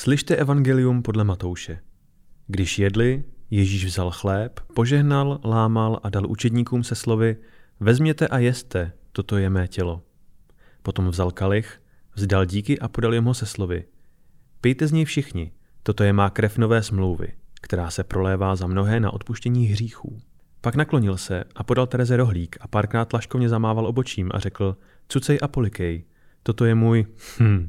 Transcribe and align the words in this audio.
Slyšte 0.00 0.36
evangelium 0.36 1.02
podle 1.02 1.24
Matouše. 1.24 1.78
Když 2.46 2.78
jedli, 2.78 3.24
Ježíš 3.50 3.84
vzal 3.84 4.10
chléb, 4.10 4.60
požehnal, 4.74 5.40
lámal 5.44 6.00
a 6.02 6.10
dal 6.10 6.30
učedníkům 6.30 6.84
se 6.84 6.94
slovy 6.94 7.36
Vezměte 7.80 8.28
a 8.28 8.38
jeste, 8.38 8.92
toto 9.12 9.36
je 9.36 9.50
mé 9.50 9.68
tělo. 9.68 10.02
Potom 10.82 11.08
vzal 11.08 11.30
kalich, 11.30 11.82
vzdal 12.14 12.44
díky 12.44 12.78
a 12.78 12.88
podal 12.88 13.14
jim 13.14 13.24
ho 13.24 13.34
se 13.34 13.46
slovy 13.46 13.84
Pijte 14.60 14.86
z 14.86 14.92
něj 14.92 15.04
všichni, 15.04 15.52
toto 15.82 16.04
je 16.04 16.12
má 16.12 16.30
krev 16.30 16.58
nové 16.58 16.82
smlouvy, 16.82 17.32
která 17.60 17.90
se 17.90 18.04
prolévá 18.04 18.56
za 18.56 18.66
mnohé 18.66 19.00
na 19.00 19.12
odpuštění 19.12 19.66
hříchů. 19.66 20.20
Pak 20.60 20.74
naklonil 20.74 21.16
se 21.16 21.44
a 21.54 21.64
podal 21.64 21.86
Tereze 21.86 22.16
rohlík 22.16 22.56
a 22.60 22.68
párkrát 22.68 23.12
laškovně 23.12 23.48
zamával 23.48 23.86
obočím 23.86 24.30
a 24.34 24.38
řekl 24.38 24.76
Cucej 25.08 25.38
a 25.42 25.48
polikej, 25.48 26.04
toto 26.42 26.64
je 26.64 26.74
můj... 26.74 27.06
Hm, 27.40 27.68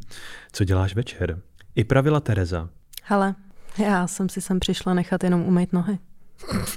co 0.52 0.64
děláš 0.64 0.96
večer? 0.96 1.42
I 1.76 1.84
pravila 1.84 2.20
Tereza. 2.20 2.70
Hele, 3.04 3.36
já 3.78 4.08
jsem 4.08 4.30
si 4.30 4.42
sem 4.42 4.60
přišla 4.60 4.94
nechat 4.94 5.24
jenom 5.24 5.42
umýt 5.42 5.74
nohy. 5.74 6.00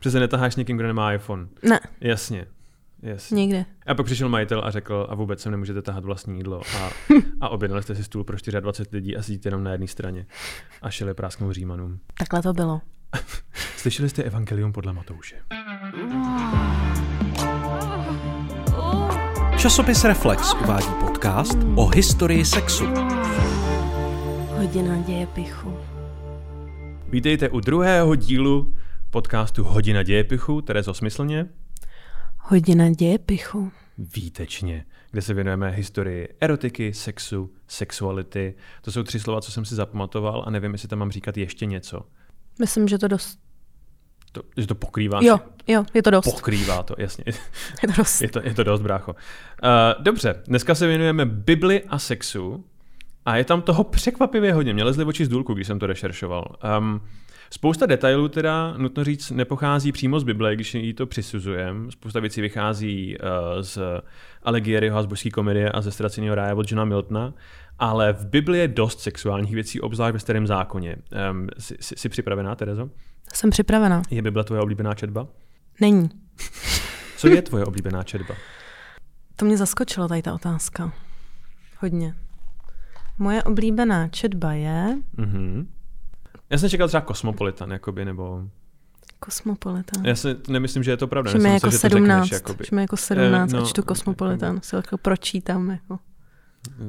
Přece 0.00 0.20
netaháš 0.20 0.56
někým, 0.56 0.76
kdo 0.76 0.86
nemá 0.86 1.12
iPhone. 1.12 1.48
Ne. 1.62 1.80
Jasně. 2.00 2.46
Jasně. 3.02 3.36
Nikde. 3.36 3.64
A 3.86 3.94
pak 3.94 4.06
přišel 4.06 4.28
majitel 4.28 4.64
a 4.64 4.70
řekl, 4.70 5.06
a 5.10 5.14
vůbec 5.14 5.40
sem 5.40 5.52
nemůžete 5.52 5.82
tahat 5.82 6.04
vlastní 6.04 6.36
jídlo. 6.36 6.62
A, 6.76 6.90
a 7.40 7.48
objednali 7.48 7.82
jste 7.82 7.94
si 7.94 8.04
stůl 8.04 8.24
pro 8.24 8.36
24 8.60 8.96
lidí 8.96 9.16
a 9.16 9.22
sedíte 9.22 9.48
jenom 9.48 9.64
na 9.64 9.72
jedné 9.72 9.86
straně. 9.86 10.26
A 10.82 10.90
šeli 10.90 11.14
prásknout 11.14 11.52
římanům. 11.52 12.00
Takhle 12.18 12.42
to 12.42 12.52
bylo. 12.52 12.80
Slyšeli 13.76 14.08
jste 14.08 14.22
evangelium 14.22 14.72
podle 14.72 14.92
Matouše. 14.92 15.36
Časopis 19.58 20.04
Reflex 20.04 20.54
uvádí 20.54 20.88
podcast 21.00 21.58
o 21.76 21.86
historii 21.86 22.44
sexu. 22.44 22.84
Hodina 24.48 24.96
dějepichu. 25.06 25.78
Vítejte 27.08 27.48
u 27.48 27.60
druhého 27.60 28.14
dílu 28.14 28.74
podcastu 29.10 29.64
Hodina 29.64 30.02
dějepichu, 30.02 30.60
Terezo 30.60 30.94
Smyslně. 30.94 31.46
Hodina 32.38 32.90
dějepichu. 32.90 33.72
Výtečně, 34.16 34.84
kde 35.10 35.22
se 35.22 35.34
věnujeme 35.34 35.70
historii 35.70 36.28
erotiky, 36.40 36.94
sexu, 36.94 37.52
sexuality. 37.68 38.54
To 38.82 38.92
jsou 38.92 39.02
tři 39.02 39.20
slova, 39.20 39.40
co 39.40 39.52
jsem 39.52 39.64
si 39.64 39.74
zapamatoval 39.74 40.44
a 40.46 40.50
nevím, 40.50 40.72
jestli 40.72 40.88
tam 40.88 40.98
mám 40.98 41.10
říkat 41.10 41.36
ještě 41.36 41.66
něco. 41.66 42.06
Myslím, 42.58 42.88
že 42.88 42.98
to 42.98 43.08
dost. 43.08 43.47
To, 44.38 44.44
že 44.56 44.66
to 44.66 44.74
pokrývá. 44.74 45.20
Jo, 45.22 45.40
jo, 45.66 45.84
je 45.94 46.02
to 46.02 46.10
dost. 46.10 46.24
Pokrývá 46.24 46.82
to, 46.82 46.94
jasně. 46.98 47.24
Je 47.82 47.88
to 47.88 47.94
dost. 47.96 48.22
Je 48.22 48.28
to, 48.28 48.40
je 48.44 48.54
to 48.54 48.64
dost, 48.64 48.80
brácho. 48.80 49.12
Uh, 49.12 50.02
dobře, 50.02 50.42
dneska 50.46 50.74
se 50.74 50.86
věnujeme 50.86 51.26
Bibli 51.26 51.82
a 51.88 51.98
sexu 51.98 52.64
a 53.26 53.36
je 53.36 53.44
tam 53.44 53.62
toho 53.62 53.84
překvapivě 53.84 54.52
hodně. 54.52 54.74
Mě 54.74 54.84
lezly 54.84 55.04
oči 55.04 55.24
z 55.24 55.28
důlku, 55.28 55.54
když 55.54 55.66
jsem 55.66 55.78
to 55.78 55.86
rešeršoval. 55.86 56.56
Um, 56.78 57.00
spousta 57.50 57.86
detailů 57.86 58.28
teda, 58.28 58.74
nutno 58.76 59.04
říct, 59.04 59.30
nepochází 59.30 59.92
přímo 59.92 60.20
z 60.20 60.24
Bible, 60.24 60.54
když 60.54 60.74
jí 60.74 60.94
to 60.94 61.06
přisuzujeme. 61.06 61.90
Spousta 61.90 62.20
věcí 62.20 62.40
vychází 62.40 63.16
uh, 63.18 63.26
z 63.62 63.78
Alighieriho 64.42 64.98
a 64.98 65.02
z 65.02 65.06
božské 65.06 65.30
komedie 65.30 65.70
a 65.70 65.80
ze 65.80 65.90
Ztraceného 65.90 66.34
ráje 66.34 66.54
od 66.54 66.70
Johna 66.70 66.84
Miltona, 66.84 67.34
ale 67.78 68.12
v 68.12 68.26
Bibli 68.26 68.58
je 68.58 68.68
dost 68.68 69.00
sexuálních 69.00 69.54
věcí, 69.54 69.80
obzvlášť 69.80 70.12
ve 70.12 70.18
starém 70.18 70.46
zákoně. 70.46 70.96
Um, 71.30 71.48
jsi, 71.58 71.76
jsi, 71.80 71.94
jsi 71.98 72.08
připravená, 72.08 72.54
Terezo? 72.54 72.90
Jsem 73.34 73.50
připravená. 73.50 74.02
Je 74.10 74.22
Bible 74.22 74.44
tvoje 74.44 74.62
oblíbená 74.62 74.94
četba? 74.94 75.26
Není. 75.80 76.10
Co 77.16 77.28
je 77.28 77.42
tvoje 77.48 77.64
oblíbená 77.64 78.02
četba? 78.02 78.34
To 79.36 79.44
mě 79.44 79.56
zaskočilo 79.56 80.08
tady 80.08 80.22
ta 80.22 80.34
otázka. 80.34 80.92
Hodně. 81.78 82.14
Moje 83.18 83.42
oblíbená 83.42 84.08
četba 84.08 84.52
je 84.52 84.98
Mhm. 85.16 85.68
Já 86.50 86.58
jsem 86.58 86.68
čekal 86.70 86.88
třeba 86.88 87.00
Kosmopolitan, 87.00 87.70
jakoby, 87.70 88.04
nebo... 88.04 88.42
Kosmopolitan. 89.20 90.04
Já 90.04 90.14
si 90.16 90.36
nemyslím, 90.48 90.82
že 90.82 90.90
je 90.90 90.96
to 90.96 91.06
pravda. 91.06 91.32
Že 91.32 91.38
mi 91.38 91.52
jako 91.54 91.70
řekneš, 91.70 91.92
17, 91.92 92.30
jakoby. 92.32 92.64
že 92.70 92.76
jako 92.80 92.96
17 92.96 93.52
Eh, 93.54 93.58
a 93.58 93.64
čtu 93.64 93.82
Kosmopolitan, 93.82 94.60
si 94.62 94.76
jako 94.76 94.98
pročítám. 94.98 95.70
Jako. 95.70 95.98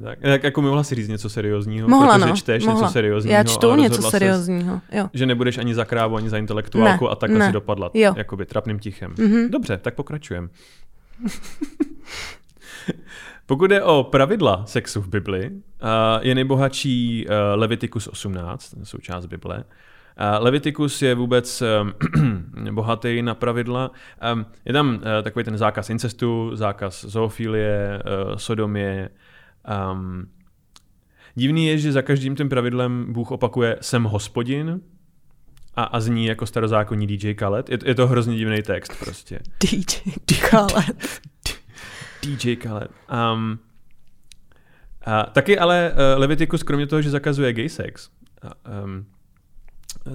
Tak, 0.03 0.19
tak 0.19 0.43
jako 0.43 0.61
mohla 0.61 0.83
si 0.83 0.95
říct 0.95 1.07
něco 1.07 1.29
seriózního, 1.29 1.87
Mohla, 1.87 2.13
protože 2.13 2.29
no, 2.29 2.35
čteš 2.35 2.65
mohla. 2.65 2.81
něco 2.81 2.93
seriózního. 2.93 3.33
Já 3.37 3.43
čtu 3.43 3.75
něco 3.75 4.01
ses, 4.01 4.11
seriózního, 4.11 4.81
jo. 4.91 5.09
Že 5.13 5.25
nebudeš 5.25 5.57
ani 5.57 5.75
za 5.75 5.85
krávu, 5.85 6.15
ani 6.15 6.29
za 6.29 6.37
intelektuálku 6.37 7.05
Ne, 7.05 7.11
a 7.11 7.15
takhle 7.15 7.39
ne. 7.39 7.45
si 7.45 7.51
dopadla. 7.51 7.91
Jo. 7.93 8.13
Jakoby 8.17 8.45
trapným 8.45 8.79
tichem. 8.79 9.13
Mhm. 9.17 9.49
Dobře, 9.51 9.77
tak 9.77 9.95
pokračujem. 9.95 10.49
Pokud 13.45 13.71
je 13.71 13.83
o 13.83 14.03
pravidla 14.03 14.65
sexu 14.65 15.01
v 15.01 15.07
Bibli, 15.07 15.49
uh, 15.49 15.57
je 16.21 16.35
nejbohatší 16.35 17.25
uh, 17.27 17.33
Leviticus 17.59 18.07
18, 18.07 18.69
ten 18.69 18.85
součást 18.85 19.25
Bible. 19.25 19.57
Uh, 19.57 19.63
Leviticus 20.43 21.01
je 21.01 21.15
vůbec 21.15 21.63
bohatý 22.71 23.21
na 23.21 23.35
pravidla. 23.35 23.91
Je 24.65 24.73
tam 24.73 25.01
takový 25.23 25.45
ten 25.45 25.57
zákaz 25.57 25.89
incestu, 25.89 26.51
zákaz 26.53 27.05
zoofilie, 27.05 28.03
sodomie. 28.35 29.09
Um, 29.69 30.29
divný 31.35 31.67
je, 31.67 31.77
že 31.77 31.91
za 31.91 32.01
každým 32.01 32.35
tím 32.35 32.49
pravidlem 32.49 33.13
Bůh 33.13 33.31
opakuje 33.31 33.77
jsem 33.81 34.03
hospodin 34.03 34.81
a, 35.75 35.83
a 35.83 35.99
zní 35.99 36.25
jako 36.25 36.45
starozákonní 36.45 37.07
DJ 37.07 37.33
Khaled. 37.33 37.69
Je, 37.69 37.77
je 37.85 37.95
to 37.95 38.07
hrozně 38.07 38.37
divný 38.37 38.61
text 38.61 38.99
prostě. 38.99 39.39
DJ 39.71 40.35
Khaled. 40.49 41.21
DJ 42.23 42.55
Khaled. 42.55 42.91
Um, 43.33 43.59
a 45.05 45.23
taky 45.23 45.59
ale 45.59 45.91
uh, 45.91 46.19
Leviticus, 46.19 46.63
kromě 46.63 46.87
toho, 46.87 47.01
že 47.01 47.09
zakazuje 47.09 47.53
gay 47.53 47.69
sex, 47.69 48.09
um, 48.83 49.05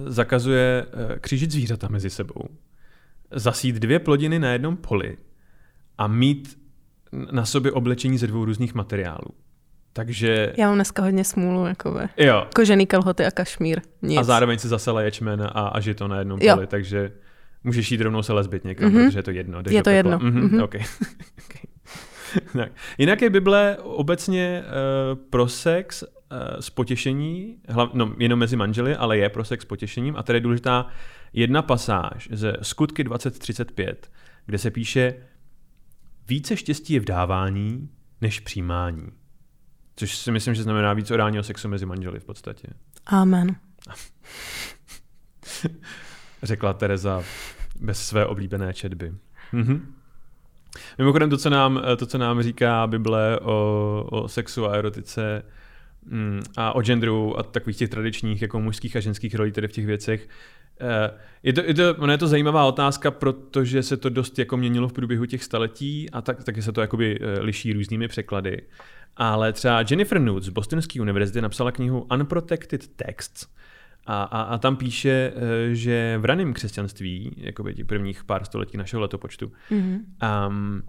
zakazuje 0.05 0.85
uh, 0.85 1.15
křížit 1.19 1.51
zvířata 1.51 1.87
mezi 1.87 2.09
sebou, 2.09 2.49
zasít 3.31 3.75
dvě 3.75 3.99
plodiny 3.99 4.39
na 4.39 4.51
jednom 4.51 4.77
poli 4.77 5.17
a 5.97 6.07
mít 6.07 6.59
na 7.31 7.45
sobě 7.45 7.71
oblečení 7.71 8.17
ze 8.17 8.27
dvou 8.27 8.45
různých 8.45 8.73
materiálů. 8.73 9.44
Takže 9.97 10.53
Já 10.57 10.67
mám 10.67 10.75
dneska 10.75 11.01
hodně 11.03 11.23
smůlu, 11.23 11.65
jakoby. 11.65 11.99
jo, 12.17 12.47
Kožený 12.55 12.87
kalhoty 12.87 13.25
a 13.25 13.31
kašmír. 13.31 13.81
Nic. 14.01 14.19
a 14.19 14.23
zároveň 14.23 14.59
si 14.59 14.67
zasela 14.67 15.01
ječmen 15.01 15.41
a, 15.41 15.47
a 15.47 15.79
žito 15.79 16.07
na 16.07 16.19
jednom 16.19 16.39
Jo. 16.41 16.53
poli, 16.55 16.67
takže 16.67 17.11
můžeš 17.63 17.91
jít 17.91 18.01
rovnou 18.01 18.23
se 18.23 18.33
lesbit 18.33 18.63
někam, 18.63 18.89
Mhm. 18.89 18.97
mm-hmm. 18.97 19.05
protože 19.07 19.19
je 19.19 19.23
to 19.23 19.31
jedno. 19.31 19.61
Je 19.69 19.83
to 19.83 19.89
jedno. 19.89 20.19
Mhm, 20.19 20.39
Mhm. 20.41 20.61
okay. 20.63 20.81
okay. 21.45 21.61
tak. 22.53 22.71
Jinak 22.97 23.21
je 23.21 23.29
Bible 23.29 23.77
obecně 23.81 24.63
uh, 24.65 25.19
pro 25.29 25.47
sex 25.47 26.01
uh, 26.03 26.07
s 26.59 26.69
potěšení, 26.69 27.57
hlav, 27.69 27.89
no, 27.93 28.13
jenom 28.19 28.39
mezi 28.39 28.55
manželi, 28.55 28.95
ale 28.95 29.17
je 29.17 29.29
pro 29.29 29.43
sex 29.43 29.61
s 29.63 29.67
potěšením. 29.67 30.15
A 30.17 30.23
tady 30.23 30.37
je 30.37 30.41
důležitá 30.41 30.87
jedna 31.33 31.61
pasáž 31.61 32.29
ze 32.31 32.53
Skutky 32.61 33.03
2035, 33.03 34.11
kde 34.45 34.57
se 34.57 34.71
píše 34.71 35.13
více 36.27 36.57
štěstí 36.57 36.93
je 36.93 36.99
v 36.99 37.05
dávání, 37.05 37.89
než 38.21 38.39
přijímání. 38.39 39.07
Což 39.95 40.15
si 40.15 40.31
myslím, 40.31 40.55
že 40.55 40.63
znamená 40.63 40.93
víc 40.93 41.11
orálního 41.11 41.43
sexu 41.43 41.67
mezi 41.67 41.85
manželi 41.85 42.19
v 42.19 42.25
podstatě. 42.25 42.67
Amen. 43.05 43.55
řekla 46.43 46.73
Tereza 46.73 47.23
bez 47.79 48.07
své 48.07 48.25
oblíbené 48.25 48.73
četby. 48.73 49.13
Mhm. 49.51 49.93
Mimochodem 50.97 51.29
to, 51.29 51.37
co 51.37 51.49
nám, 51.49 51.81
to, 51.97 52.05
co 52.05 52.17
nám 52.17 52.41
říká 52.41 52.87
Bible 52.87 53.39
o, 53.39 54.07
o 54.11 54.27
sexu 54.27 54.65
a 54.65 54.75
erotice 54.75 55.43
mm, 56.05 56.41
a 56.57 56.75
o 56.75 56.81
genderu 56.81 57.39
a 57.39 57.43
takových 57.43 57.77
těch 57.77 57.89
tradičních 57.89 58.41
jako 58.41 58.59
mužských 58.59 58.95
a 58.95 58.99
ženských 58.99 59.35
rolí 59.35 59.51
tedy 59.51 59.67
v 59.67 59.71
těch 59.71 59.85
věcech, 59.85 60.29
eh, 60.81 61.11
je 61.43 61.53
to, 61.53 61.61
je 61.61 61.73
to, 61.73 61.95
ona 61.95 62.11
je 62.11 62.17
to 62.17 62.27
zajímavá 62.27 62.65
otázka, 62.65 63.11
protože 63.11 63.83
se 63.83 63.97
to 63.97 64.09
dost 64.09 64.39
jako 64.39 64.57
měnilo 64.57 64.87
v 64.87 64.93
průběhu 64.93 65.25
těch 65.25 65.43
staletí 65.43 66.09
a 66.09 66.21
tak, 66.21 66.43
taky 66.43 66.61
se 66.61 66.71
to 66.71 66.81
jakoby 66.81 67.19
eh, 67.21 67.41
liší 67.41 67.73
různými 67.73 68.07
překlady. 68.07 68.61
Ale 69.17 69.53
třeba 69.53 69.83
Jennifer 69.89 70.21
Nude 70.21 70.45
z 70.45 70.49
Bostonské 70.49 71.01
univerzity 71.01 71.41
napsala 71.41 71.71
knihu 71.71 72.07
Unprotected 72.13 72.87
Texts, 72.87 73.47
a, 74.07 74.23
a, 74.23 74.41
a 74.41 74.57
tam 74.57 74.75
píše, 74.75 75.33
eh, 75.35 75.75
že 75.75 76.17
v 76.21 76.25
raném 76.25 76.53
křesťanství, 76.53 77.35
jakoby 77.37 77.73
těch 77.75 77.85
prvních 77.85 78.23
pár 78.23 78.45
století 78.45 78.77
našeho 78.77 79.01
letopočtu, 79.01 79.51
Mhm. 79.71 80.05
um, 80.47 80.81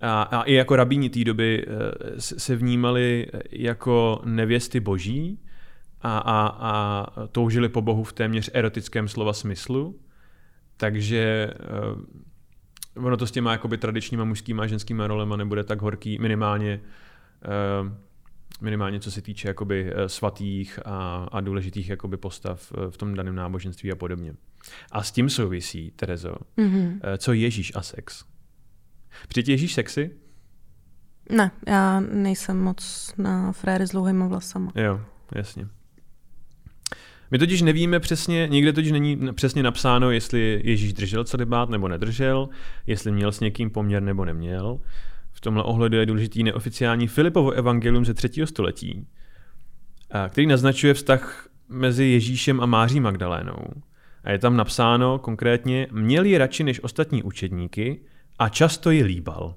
a, 0.00 0.22
a 0.22 0.42
i 0.42 0.52
jako 0.52 0.76
rabíni 0.76 1.10
té 1.10 1.24
doby 1.24 1.66
eh, 1.66 2.20
se 2.20 2.56
vnímali 2.56 3.26
jako 3.50 4.22
nevěsty 4.24 4.80
boží 4.80 5.38
a, 6.00 6.18
a, 6.18 6.46
a 6.46 7.06
toužili 7.26 7.68
po 7.68 7.82
Bohu 7.82 8.04
v 8.04 8.12
téměř 8.12 8.50
erotickém 8.52 9.08
slova 9.08 9.32
smyslu. 9.32 9.98
Takže 10.76 11.50
uh, 12.96 13.06
ono 13.06 13.16
to 13.16 13.26
s 13.26 13.30
těma 13.30 13.52
jakoby 13.52 13.78
tradičníma 13.78 14.24
mužskýma 14.24 14.62
a 14.62 14.66
ženskýma 14.66 15.06
rolema 15.06 15.36
nebude 15.36 15.64
tak 15.64 15.82
horký, 15.82 16.18
minimálně 16.18 16.80
uh, 16.82 16.90
minimálně 18.60 19.00
co 19.00 19.10
se 19.10 19.22
týče 19.22 19.48
jakoby 19.48 19.92
eh, 19.94 20.08
svatých 20.08 20.78
a, 20.84 21.28
a 21.32 21.40
důležitých 21.40 21.88
jakoby 21.88 22.16
postav 22.16 22.72
eh, 22.76 22.90
v 22.90 22.96
tom 22.96 23.14
daném 23.14 23.34
náboženství 23.34 23.92
a 23.92 23.96
podobně. 23.96 24.34
A 24.92 25.02
s 25.02 25.12
tím 25.12 25.30
souvisí, 25.30 25.90
Terezo, 25.96 26.34
Mhm. 26.56 27.00
eh, 27.02 27.18
co 27.18 27.32
Ježíš 27.32 27.72
a 27.74 27.82
sex. 27.82 28.24
Přijde 29.28 29.52
Ježíš 29.52 29.74
sexy? 29.74 30.10
Ne, 31.30 31.50
já 31.68 32.00
nejsem 32.00 32.60
moc 32.60 33.12
na 33.18 33.52
fréry 33.52 33.86
s 33.86 33.90
dlouhýma 33.90 34.26
vlasama. 34.26 34.72
Jo, 34.74 35.00
jasně. 35.34 35.66
My 37.30 37.38
totiž 37.38 37.62
nevíme 37.62 38.00
přesně, 38.00 38.48
nikde 38.50 38.72
totiž 38.72 38.92
není 38.92 39.18
přesně 39.32 39.62
napsáno, 39.62 40.10
jestli 40.10 40.60
Ježíš 40.64 40.92
držel 40.92 41.24
celibát 41.24 41.68
nebo 41.68 41.88
nedržel, 41.88 42.48
jestli 42.86 43.12
měl 43.12 43.32
s 43.32 43.40
někým 43.40 43.70
poměr 43.70 44.02
nebo 44.02 44.24
neměl. 44.24 44.80
V 45.42 45.44
tomhle 45.44 45.62
ohledu 45.62 45.96
je 45.96 46.06
důležitý 46.06 46.42
neoficiální 46.42 47.08
Filipovo 47.08 47.50
evangelium 47.50 48.04
ze 48.04 48.14
třetího 48.14 48.46
století, 48.46 49.06
a 50.10 50.28
který 50.28 50.46
naznačuje 50.46 50.94
vztah 50.94 51.48
mezi 51.68 52.04
Ježíšem 52.04 52.60
a 52.60 52.66
Máří 52.66 53.00
Magdalénou. 53.00 53.66
A 54.24 54.30
je 54.30 54.38
tam 54.38 54.56
napsáno 54.56 55.18
konkrétně, 55.18 55.86
měl 55.92 56.24
ji 56.24 56.38
radši 56.38 56.64
než 56.64 56.84
ostatní 56.84 57.22
učedníky 57.22 58.00
a 58.38 58.48
často 58.48 58.90
ji 58.90 59.04
líbal. 59.04 59.54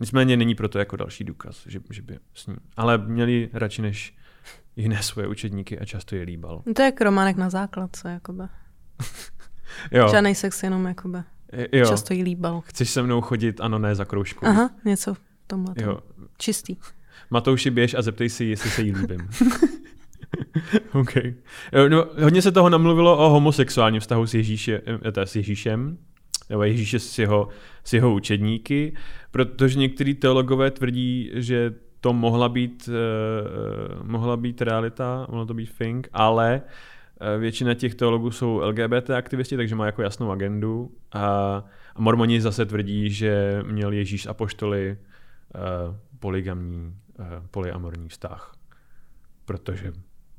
Nicméně 0.00 0.36
není 0.36 0.54
proto 0.54 0.78
jako 0.78 0.96
další 0.96 1.24
důkaz, 1.24 1.66
že, 1.66 1.80
že 1.90 2.02
by 2.02 2.18
s 2.34 2.46
ní. 2.46 2.56
Ale 2.76 2.98
měli 2.98 3.50
radši 3.52 3.82
než 3.82 4.16
jiné 4.76 5.02
svoje 5.02 5.28
učedníky 5.28 5.78
a 5.78 5.84
často 5.84 6.16
je 6.16 6.22
líbal. 6.22 6.62
No 6.66 6.74
To 6.74 6.82
je 6.82 6.86
jak 6.86 7.00
románek 7.00 7.36
na 7.36 7.50
základce, 7.50 8.10
jakoby. 8.10 8.42
Jo, 9.92 10.08
Žádnej 10.08 10.34
sex, 10.34 10.62
jenom 10.62 10.86
jakoby. 10.86 11.18
Jo. 11.72 11.86
Často 11.86 12.14
jí 12.14 12.22
líbal. 12.22 12.60
Chceš 12.60 12.90
se 12.90 13.02
mnou 13.02 13.20
chodit, 13.20 13.60
ano, 13.60 13.78
ne, 13.78 13.94
za 13.94 14.04
kroužkou. 14.04 14.46
Aha, 14.46 14.70
něco 14.84 15.14
v 15.14 15.20
tomhle. 15.46 15.74
Jo. 15.76 15.98
Čistý. 16.38 16.76
Matouši, 17.30 17.70
běž 17.70 17.94
a 17.94 18.02
zeptej 18.02 18.28
si, 18.28 18.44
jestli 18.44 18.70
se 18.70 18.82
jí 18.82 18.92
líbím. 18.92 19.28
OK. 20.92 21.14
No, 21.88 22.06
hodně 22.22 22.42
se 22.42 22.52
toho 22.52 22.68
namluvilo 22.68 23.18
o 23.18 23.30
homosexuálním 23.30 24.00
vztahu 24.00 24.26
s, 24.26 24.34
Ježíše, 24.34 24.82
eh, 24.86 25.12
teda 25.12 25.26
s 25.26 25.36
Ježíšem, 25.36 25.98
nebo 26.50 26.62
Ježíše 26.62 26.98
s 26.98 27.18
jeho, 27.18 27.48
s 27.84 27.92
jeho 27.92 28.14
učedníky, 28.14 28.96
protože 29.30 29.78
některý 29.78 30.14
teologové 30.14 30.70
tvrdí, 30.70 31.30
že 31.34 31.74
to 32.00 32.12
mohla 32.12 32.48
být, 32.48 32.88
uh, 32.88 34.06
mohla 34.06 34.36
být 34.36 34.62
realita, 34.62 35.26
mohla 35.30 35.46
to 35.46 35.54
být 35.54 35.78
thing, 35.78 36.08
ale 36.12 36.62
eh, 36.64 36.70
většina 37.38 37.74
těch 37.74 37.94
teologů 37.94 38.30
jsou 38.30 38.60
LGBT 38.64 39.10
aktivisti, 39.10 39.56
takže 39.56 39.74
má 39.74 39.86
jako 39.86 40.02
jasnou 40.02 40.30
agendu 40.30 40.96
a, 41.12 41.24
a 41.94 42.00
mormoni 42.00 42.40
zase 42.40 42.66
tvrdí, 42.66 43.10
že 43.10 43.62
měl 43.66 43.92
Ježíš 43.92 44.22
s 44.22 44.26
apoštoly 44.26 44.98
uh, 45.54 45.96
poligamní, 46.18 46.96
uh, 47.18 47.26
polyamorní 47.50 48.08
vztah, 48.08 48.52
protože 49.44 49.92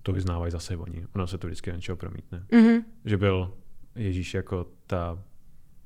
to 0.04 0.12
vyznávají 0.14 0.52
zase 0.52 0.78
oni. 0.78 1.06
Ono 1.16 1.28
se 1.28 1.38
to 1.38 1.48
vždycky 1.48 1.72
něčeho 1.72 1.96
promítne. 1.96 2.44
Mhm. 2.52 2.80
Že 3.06 3.18
byl 3.18 3.54
Ježíš 3.96 4.34
jako 4.34 4.66
ta 4.88 5.20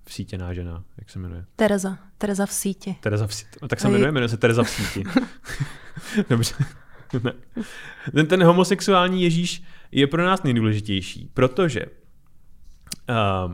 vsítěná 0.06 0.54
žena, 0.54 0.84
jak 0.98 1.10
se 1.10 1.20
jmenuje? 1.20 1.46
Tereza. 1.56 1.98
Tereza 2.18 2.46
v 2.46 2.52
síti. 2.52 2.96
Tereza 3.02 3.28
v 3.28 3.34
síti. 3.34 3.60
Tak 3.68 3.80
se 3.80 3.88
A 3.88 3.90
je- 3.90 3.94
jmenuje, 3.94 4.12
jmenuje 4.12 4.30
se 4.30 4.38
Tereza 4.38 4.64
v 4.64 4.70
síti. 4.70 5.04
Dobře. 6.30 6.56
Ne. 7.24 7.34
Ten, 8.12 8.28
ten 8.28 8.44
homosexuální 8.44 9.24
Ježíš 9.24 9.64
je 9.92 10.08
pro 10.08 10.26
nás 10.26 10.44
nejdůležitější, 10.44 11.30
protože 11.34 11.86
uh, 11.86 13.54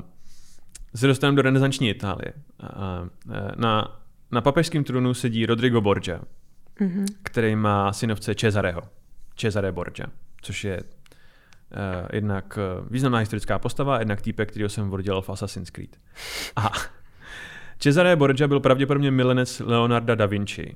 se 0.95 1.07
dostaneme 1.07 1.35
do 1.35 1.41
renesanční 1.41 1.89
Itálie. 1.89 2.33
Uh, 2.63 2.69
na, 3.55 4.01
na 4.31 4.41
papežském 4.41 4.83
trůnu 4.83 5.13
sedí 5.13 5.45
Rodrigo 5.45 5.81
Borgia, 5.81 6.19
Mhm. 6.79 7.05
který 7.23 7.55
má 7.55 7.93
synovce 7.93 8.35
Cesareho. 8.35 8.81
Cesare 9.35 9.71
Borgia, 9.71 10.07
což 10.41 10.63
je 10.63 10.81
uh, 10.83 12.07
jednak 12.13 12.57
uh, 12.81 12.87
významná 12.91 13.17
historická 13.19 13.59
postava, 13.59 13.99
jednak 13.99 14.21
týpek, 14.21 14.49
kterýho 14.49 14.69
jsem 14.69 14.91
dělal 15.01 15.21
v 15.21 15.29
Assassin's 15.29 15.69
Creed. 15.69 15.97
A 16.55 16.71
Cesare 17.79 18.15
Borgia 18.15 18.47
byl 18.47 18.59
pravděpodobně 18.59 19.11
milenec 19.11 19.59
Leonarda 19.59 20.15
da 20.15 20.25
Vinci. 20.25 20.75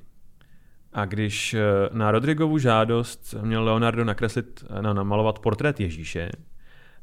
A 0.92 1.04
když 1.04 1.54
eh, 1.54 1.60
na 1.92 2.10
Rodrigovu 2.10 2.58
žádost 2.58 3.34
měl 3.42 3.64
Leonardo 3.64 4.04
nakreslit, 4.04 4.64
eh, 4.78 4.82
na, 4.82 4.92
namalovat 4.92 5.38
portrét 5.38 5.80
Ježíše, 5.80 6.30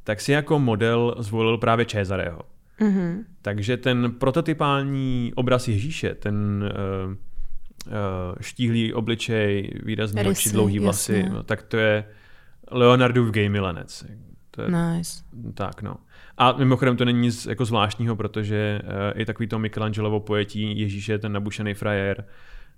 tak 0.04 0.22
si 0.22 0.32
jako 0.32 0.60
model 0.60 1.16
zvolil 1.20 1.58
právě 1.58 1.86
Cesareho. 1.86 2.42
Mhm. 2.80 3.26
Takže 3.42 3.78
ten 3.78 4.12
prototypální 4.12 5.32
obraz 5.36 5.68
Ježíše, 5.68 6.16
ten 6.16 6.64
uh, 7.06 7.12
uh, 7.12 7.94
štíhlý 8.42 8.94
obličej, 8.94 9.72
výrazný 9.84 10.24
oči, 10.24 10.50
dlouhý 10.50 10.80
vlasy, 10.80 11.14
jasně. 11.14 11.30
no, 11.30 11.44
tak 11.44 11.62
to 11.62 11.78
je 11.78 12.06
Leonardův 12.72 13.30
gay 13.32 13.50
milenec. 13.50 14.06
To 14.52 14.62
je, 14.62 14.68
Nice. 14.72 15.24
tak, 15.54 15.82
no. 15.82 15.96
A 16.38 16.52
mimochodem 16.52 16.98
to 16.98 17.06
není 17.06 17.20
nic 17.20 17.46
jako 17.46 17.66
zvláštního, 17.66 18.16
protože 18.16 18.82
uh, 18.84 19.22
i 19.22 19.26
takový 19.26 19.48
to 19.48 19.60
Michelangelovo 19.60 20.20
pojetí 20.20 20.80
Ježíše, 20.80 21.18
ten 21.18 21.32
nabušený 21.32 21.74
frajer, 21.74 22.26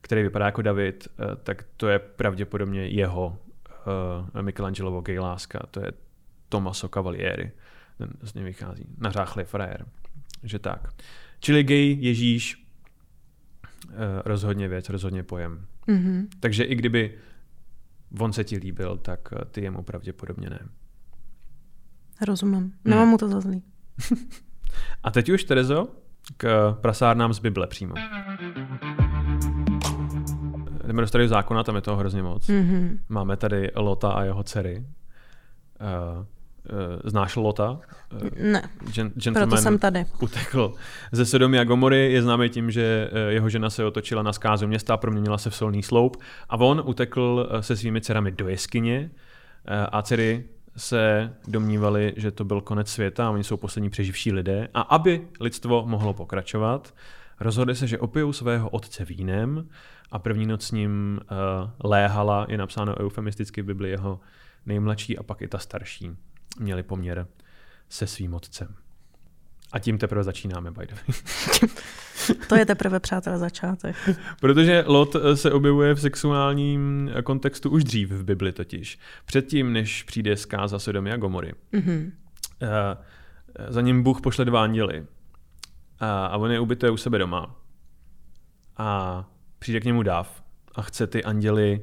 který 0.01 0.23
vypadá 0.23 0.45
jako 0.45 0.61
David, 0.61 1.07
uh, 1.07 1.35
tak 1.35 1.65
to 1.77 1.87
je 1.87 1.99
pravděpodobně 1.99 2.87
jeho 2.87 3.37
uh, 4.35 4.41
Michelangelovo 4.41 5.01
gay 5.01 5.19
láska. 5.19 5.59
To 5.71 5.79
je 5.79 5.91
Tommaso 6.49 6.89
Cavalieri. 6.89 7.51
Ten 7.97 8.09
z 8.21 8.33
něj 8.33 8.43
vychází. 8.43 8.85
Nařáchlý 8.97 9.43
frajer. 9.43 9.85
Že 10.43 10.59
tak. 10.59 10.87
Čili 11.39 11.63
gay, 11.63 11.97
Ježíš, 11.99 12.67
uh, 13.89 13.95
rozhodně 14.25 14.67
věc, 14.67 14.89
rozhodně 14.89 15.23
pojem. 15.23 15.65
Mhm. 15.87 16.27
Takže 16.39 16.63
i 16.63 16.75
kdyby 16.75 17.17
on 18.19 18.33
se 18.33 18.43
ti 18.43 18.57
líbil, 18.57 18.97
tak 18.97 19.33
ty 19.51 19.61
jemu 19.61 19.83
pravděpodobně 19.83 20.49
ne. 20.49 20.59
Rozumím. 22.27 22.73
Nemám 22.85 23.07
mu 23.07 23.17
to 23.17 23.29
za 23.29 23.41
zlý. 23.41 23.63
A 25.03 25.11
teď 25.11 25.29
už, 25.29 25.43
Terezo, 25.43 25.87
k 26.37 26.73
prasárnám 26.81 27.33
z 27.33 27.39
Bible 27.39 27.67
přímo. 27.67 27.93
Jdeme 30.91 31.01
do 31.01 31.07
starého 31.07 31.27
zákona, 31.29 31.63
tam 31.63 31.75
je 31.75 31.81
toho 31.81 31.97
hrozně 31.97 32.23
moc. 32.23 32.47
Mhm. 32.47 32.99
Máme 33.09 33.37
tady 33.37 33.71
Lota 33.75 34.11
a 34.11 34.23
jeho 34.23 34.43
dcery. 34.43 34.85
Uh, 36.17 36.25
znáš 37.03 37.35
Lota? 37.35 37.71
Uh, 37.71 38.29
Ne, 38.51 38.69
gen- 38.93 39.11
proto 39.33 39.57
jsem 39.57 39.79
tady. 39.79 40.05
utekl 40.19 40.73
ze 41.11 41.25
Sodomy 41.25 41.59
a 41.59 41.63
Gomory, 41.63 42.13
je 42.13 42.21
známý 42.21 42.49
tím, 42.49 42.71
že 42.71 43.09
eh, 43.11 43.33
jeho 43.33 43.49
žena 43.49 43.69
se 43.69 43.85
otočila 43.85 44.23
na 44.23 44.33
skázu 44.33 44.67
města, 44.67 44.97
proměnila 44.97 45.37
se 45.37 45.49
v 45.49 45.55
solný 45.55 45.83
sloup 45.83 46.17
a 46.49 46.57
on 46.57 46.81
utekl 46.85 47.49
eh, 47.51 47.63
se 47.63 47.75
svými 47.75 48.01
dcerami 48.01 48.31
do 48.31 48.47
jeskyně 48.49 49.11
eh, 49.65 49.85
a 49.91 50.01
dcery 50.01 50.43
se 50.77 51.33
domnívali, 51.47 52.13
že 52.17 52.31
to 52.31 52.43
byl 52.43 52.61
konec 52.61 52.87
světa 52.87 53.27
a 53.27 53.29
oni 53.29 53.43
jsou 53.43 53.57
poslední 53.57 53.89
přeživší 53.89 54.31
lidé 54.31 54.67
a 54.73 54.81
aby 54.81 55.27
lidstvo 55.39 55.85
mohlo 55.87 56.13
pokračovat, 56.13 56.93
rozhodli 57.39 57.75
se, 57.75 57.87
že 57.87 57.99
opijou 57.99 58.33
svého 58.33 58.69
otce 58.69 59.05
vínem 59.05 59.67
a 60.11 60.19
první 60.19 60.45
noc 60.45 60.63
s 60.65 60.71
ním 60.71 61.19
uh, 61.21 61.89
léhala, 61.91 62.45
je 62.49 62.57
napsáno 62.57 62.99
eufemisticky 62.99 63.61
v 63.61 63.65
Bibli 63.65 63.89
jeho 63.89 64.19
nejmladší 64.65 65.17
a 65.17 65.23
pak 65.23 65.41
i 65.41 65.47
ta 65.47 65.57
starší 65.57 66.11
měli 66.59 66.83
poměr 66.83 67.27
se 67.89 68.07
svým 68.07 68.33
otcem. 68.33 68.75
A 69.71 69.79
tím 69.79 69.97
teprve 69.97 70.23
začínáme, 70.23 70.71
by 70.71 70.87
the 70.87 70.93
way. 70.93 71.69
To 72.49 72.55
je 72.55 72.65
teprve, 72.65 72.99
přátelé, 72.99 73.37
začátek. 73.37 73.95
Protože 74.39 74.83
Lot 74.87 75.15
eh, 75.15 75.35
se 75.35 75.51
objevuje 75.51 75.93
v 75.93 76.01
sexuálním 76.01 77.11
eh, 77.13 77.21
kontextu 77.21 77.69
už 77.69 77.83
dřív 77.83 78.11
v 78.11 78.23
Bibli 78.23 78.51
totiž. 78.51 78.99
Předtím, 79.25 79.73
než 79.73 80.03
přijde 80.03 80.37
zkáza 80.37 80.79
Sodomy 80.79 81.11
a 81.11 81.17
Gomory. 81.17 81.53
Mhm. 81.71 82.11
Eh, 82.61 82.97
Za 83.69 83.81
ním 83.81 84.03
Bůh 84.03 84.21
pošle 84.21 84.45
dva 84.45 84.63
anděly. 84.63 85.05
A 85.99 86.25
a 86.25 86.37
on 86.37 86.51
je 86.51 86.59
ubytuje 86.59 86.91
u 86.91 86.97
sebe 86.97 87.17
doma. 87.17 87.55
A 88.77 89.25
přijde 89.61 89.79
k 89.79 89.85
němu 89.85 90.03
dáv 90.03 90.43
a 90.75 90.81
chce 90.81 91.07
ty 91.07 91.23
anděly 91.23 91.81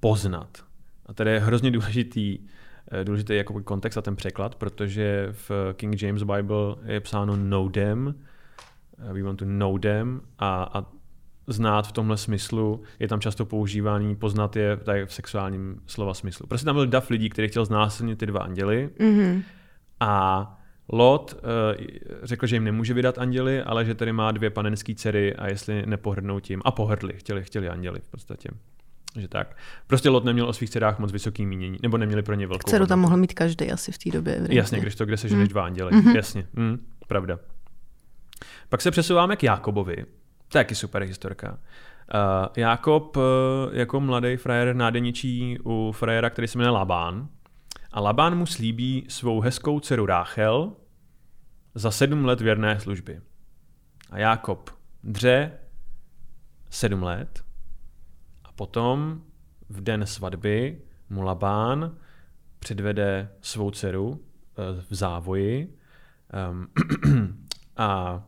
poznat. 0.00 0.64
A 1.06 1.12
tady 1.14 1.30
je 1.30 1.40
hrozně 1.40 1.70
důležitý, 1.70 2.38
eh, 2.92 3.04
důležitý 3.04 3.36
jako 3.36 3.62
kontext 3.62 3.98
a 3.98 4.02
ten 4.02 4.16
překlad, 4.16 4.54
protože 4.54 5.28
v 5.32 5.50
King 5.76 6.02
James 6.02 6.22
Bible 6.22 6.76
je 6.84 7.00
psáno 7.00 7.36
know 7.36 7.68
them, 7.70 8.14
eh, 9.10 9.12
we 9.12 9.22
want 9.22 9.38
to 9.38 9.44
know 9.44 9.78
them 9.78 10.20
a, 10.38 10.70
a 10.74 10.86
znát 11.46 11.86
v 11.86 11.92
tomhle 11.92 12.16
smyslu 12.16 12.82
je 12.98 13.08
tam 13.08 13.20
často 13.20 13.46
používaný, 13.46 14.16
poznat 14.16 14.56
je 14.56 14.76
tady 14.76 15.06
v 15.06 15.12
sexuálním 15.14 15.82
slova 15.86 16.14
smyslu. 16.14 16.46
Prostě 16.46 16.64
tam 16.64 16.74
byl 16.74 16.86
dav 16.86 17.10
lidí, 17.10 17.28
který 17.28 17.48
chtěl 17.48 17.64
znásilnit 17.64 18.18
ty 18.18 18.26
dva 18.26 18.40
anděly 18.40 18.90
Mhm. 19.00 19.42
a 20.00 20.61
Lot 20.88 21.34
uh, 21.34 21.84
řekl, 22.22 22.46
že 22.46 22.56
jim 22.56 22.64
nemůže 22.64 22.94
vydat 22.94 23.18
anděly, 23.18 23.62
ale 23.62 23.84
že 23.84 23.94
tady 23.94 24.12
má 24.12 24.30
dvě 24.32 24.50
panenské 24.50 24.94
dcery 24.94 25.34
a 25.36 25.48
jestli 25.48 25.86
nepohrdnou 25.86 26.40
tím. 26.40 26.62
A 26.64 26.70
pohrdli, 26.70 27.12
chtěli, 27.16 27.44
chtěli 27.44 27.68
anděly 27.68 28.00
v 28.00 28.08
podstatě. 28.08 28.48
Že 29.18 29.28
tak. 29.28 29.56
Prostě 29.86 30.08
Lot 30.08 30.24
neměl 30.24 30.48
o 30.48 30.52
svých 30.52 30.70
dcerách 30.70 30.98
moc 30.98 31.12
vysoký 31.12 31.46
mínění, 31.46 31.78
nebo 31.82 31.98
neměli 31.98 32.22
pro 32.22 32.34
ně 32.34 32.46
velkou 32.46 32.70
Dceru 32.70 32.86
tam 32.86 33.00
mohl 33.00 33.16
mít 33.16 33.34
každý 33.34 33.70
asi 33.72 33.92
v 33.92 33.98
té 33.98 34.10
době. 34.10 34.32
evidentně. 34.32 34.58
Jasně, 34.58 34.80
když 34.80 34.94
to, 34.94 35.06
kde 35.06 35.16
se 35.16 35.28
ženeš 35.28 35.48
Mm. 35.48 35.52
dva 35.52 35.64
anděly. 35.64 35.92
Mhm. 35.96 36.16
Jasně, 36.16 36.46
mm, 36.52 36.86
pravda. 37.08 37.38
Pak 38.68 38.80
se 38.80 38.90
přesouváme 38.90 39.36
k 39.36 39.42
Jákobovi. 39.42 39.96
To 40.48 40.58
je 40.58 40.64
taky 40.64 40.74
super 40.74 41.02
historka. 41.02 41.50
Uh, 41.50 41.58
Jákob 42.56 43.16
uh, 43.16 43.22
jako 43.72 44.00
mladý 44.00 44.36
frajer 44.36 44.76
nádeničí 44.76 45.58
u 45.64 45.92
frajera, 45.94 46.30
který 46.30 46.48
se 46.48 46.58
jmenuje 46.58 46.70
Labán. 46.72 47.28
A 47.92 48.00
Labán 48.00 48.38
mu 48.38 48.46
slíbí 48.46 49.06
svou 49.08 49.40
hezkou 49.40 49.80
dceru 49.80 50.06
Ráchel 50.06 50.72
za 51.74 51.90
sedm 51.90 52.24
let 52.24 52.40
věrné 52.40 52.80
služby. 52.80 53.20
A 54.10 54.18
Jákob 54.18 54.70
dře 55.04 55.52
sedm 56.70 57.02
let 57.02 57.44
a 58.44 58.52
potom 58.52 59.22
v 59.68 59.80
den 59.80 60.06
svatby 60.06 60.82
mu 61.10 61.22
Labán 61.22 61.96
předvede 62.58 63.28
svou 63.40 63.70
dceru 63.70 64.20
eh, 64.20 64.82
v 64.90 64.94
závoji 64.94 65.78
um, 66.50 66.68
a 67.76 68.22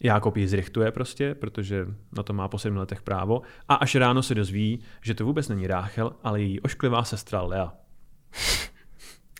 Jákob 0.00 0.36
ji 0.36 0.48
zrichtuje 0.48 0.92
prostě, 0.92 1.34
protože 1.34 1.86
na 2.12 2.22
to 2.22 2.32
má 2.32 2.48
po 2.48 2.58
sedmi 2.58 2.78
letech 2.78 3.02
právo 3.02 3.42
a 3.68 3.74
až 3.74 3.94
ráno 3.94 4.22
se 4.22 4.34
dozví, 4.34 4.80
že 5.00 5.14
to 5.14 5.24
vůbec 5.24 5.48
není 5.48 5.66
Ráchel, 5.66 6.12
ale 6.22 6.40
její 6.40 6.60
ošklivá 6.60 7.04
sestra 7.04 7.42
Lea. 7.42 7.87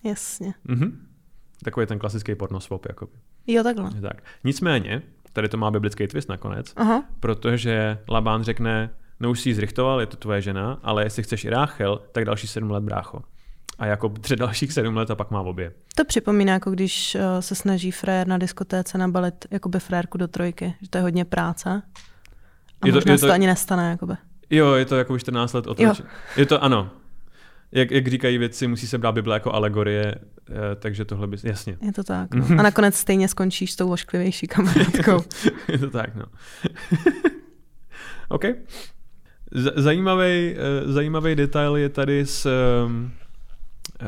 Jasně. 0.04 0.54
Mhm. 0.64 1.06
Takový 1.64 1.86
ten 1.86 1.98
klasický 1.98 2.34
pornosvop. 2.34 2.86
Jakoby. 2.88 3.12
Jo, 3.46 3.62
takhle. 3.62 3.90
Tak. 4.00 4.22
Nicméně, 4.44 5.02
tady 5.32 5.48
to 5.48 5.56
má 5.56 5.70
biblický 5.70 6.06
twist 6.06 6.28
nakonec, 6.28 6.72
Aha. 6.76 7.04
protože 7.20 7.98
Labán 8.08 8.42
řekne, 8.42 8.90
no 9.20 9.30
už 9.30 9.40
si 9.40 9.48
ji 9.48 9.54
zrichtoval, 9.54 10.00
je 10.00 10.06
to 10.06 10.16
tvoje 10.16 10.42
žena, 10.42 10.78
ale 10.82 11.04
jestli 11.04 11.22
chceš 11.22 11.44
i 11.44 11.50
Ráchel, 11.50 12.00
tak 12.12 12.24
další 12.24 12.46
sedm 12.46 12.70
let 12.70 12.84
brácho. 12.84 13.22
A 13.78 13.86
jako 13.86 14.08
tři 14.08 14.36
dalších 14.36 14.72
sedm 14.72 14.96
let 14.96 15.10
a 15.10 15.14
pak 15.14 15.30
má 15.30 15.40
obě. 15.40 15.72
To 15.96 16.04
připomíná, 16.04 16.52
jako 16.52 16.70
když 16.70 17.14
uh, 17.14 17.20
se 17.40 17.54
snaží 17.54 17.90
frér 17.90 18.26
na 18.26 18.38
diskotéce 18.38 18.98
nabalit 18.98 19.34
jakoby 19.50 19.80
frérku 19.80 20.18
do 20.18 20.28
trojky, 20.28 20.74
že 20.82 20.88
to 20.90 20.98
je 20.98 21.02
hodně 21.02 21.24
práce. 21.24 21.82
A 22.80 22.86
Je 22.86 22.92
to- 22.92 22.96
možná 22.96 23.12
je 23.12 23.18
se 23.18 23.20
to- 23.22 23.26
to 23.26 23.32
ani 23.32 23.46
nestane. 23.46 23.90
Jakoby. 23.90 24.14
Jo, 24.50 24.74
je 24.74 24.84
to 24.84 24.96
jako 24.96 25.14
už 25.14 25.20
14 25.20 25.52
let 25.52 25.64
Jo. 25.78 25.94
Je 26.36 26.46
to 26.46 26.62
ano. 26.64 26.90
Jak, 27.72 27.90
jak 27.90 28.08
říkají 28.08 28.38
věci, 28.38 28.66
musí 28.66 28.86
se 28.86 28.98
brát 28.98 29.12
Bible 29.12 29.36
jako 29.36 29.52
alegorie, 29.52 30.14
eh, 30.14 30.54
takže 30.76 31.04
tohle 31.04 31.26
by... 31.26 31.36
Jasně. 31.44 31.76
Je 31.82 31.92
to 31.92 32.04
tak. 32.04 32.34
No. 32.34 32.46
A 32.50 32.62
nakonec 32.62 32.94
stejně 32.96 33.28
skončíš 33.28 33.72
s 33.72 33.76
tou 33.76 33.92
ošklivější 33.92 34.46
kamarádkou. 34.46 35.24
je 35.72 35.78
to 35.78 35.90
tak, 35.90 36.14
no. 36.14 36.24
OK. 38.28 38.44
Z- 39.52 39.72
Zajímavý, 39.76 40.54
eh, 40.56 40.56
zajímavý 40.92 41.34
detail 41.34 41.76
je 41.76 41.88
tady 41.88 42.26
s... 42.26 42.46
ehm, 42.46 43.10
eh, 44.00 44.04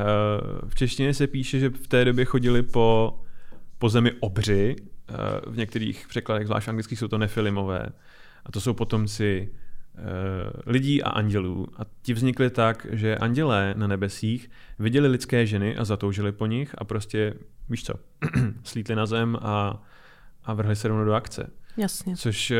V 0.68 0.74
češtině 0.74 1.14
se 1.14 1.26
píše, 1.26 1.58
že 1.58 1.68
v 1.70 1.88
té 1.88 2.04
době 2.04 2.24
chodili 2.24 2.62
po, 2.62 3.20
po 3.78 3.88
zemi 3.88 4.12
obři. 4.20 4.76
V 5.46 5.56
některých 5.56 6.06
překladech, 6.08 6.46
zvlášť 6.46 6.68
anglických, 6.68 6.98
jsou 6.98 7.08
to 7.08 7.18
nefilimové. 7.18 7.86
A 8.46 8.52
to 8.52 8.60
jsou 8.60 8.74
potomci 8.74 9.52
lidí 10.66 11.02
a 11.02 11.08
andělů. 11.10 11.66
A 11.76 11.82
ti 12.02 12.14
vznikli 12.14 12.50
tak, 12.50 12.86
že 12.90 13.16
andělé 13.16 13.74
na 13.76 13.86
nebesích 13.86 14.50
viděli 14.78 15.08
lidské 15.08 15.46
ženy 15.46 15.76
a 15.76 15.84
zatoužili 15.84 16.32
po 16.32 16.46
nich 16.46 16.74
a 16.78 16.84
prostě, 16.84 17.34
víš 17.68 17.84
co, 17.84 17.94
slítli 18.64 18.94
na 18.94 19.06
zem 19.06 19.38
a, 19.42 19.82
a 20.44 20.54
vrhli 20.54 20.76
se 20.76 20.88
rovnou 20.88 21.04
do 21.04 21.14
akce. 21.14 21.50
Jasně. 21.76 22.16
Což 22.16 22.50
eh, 22.50 22.58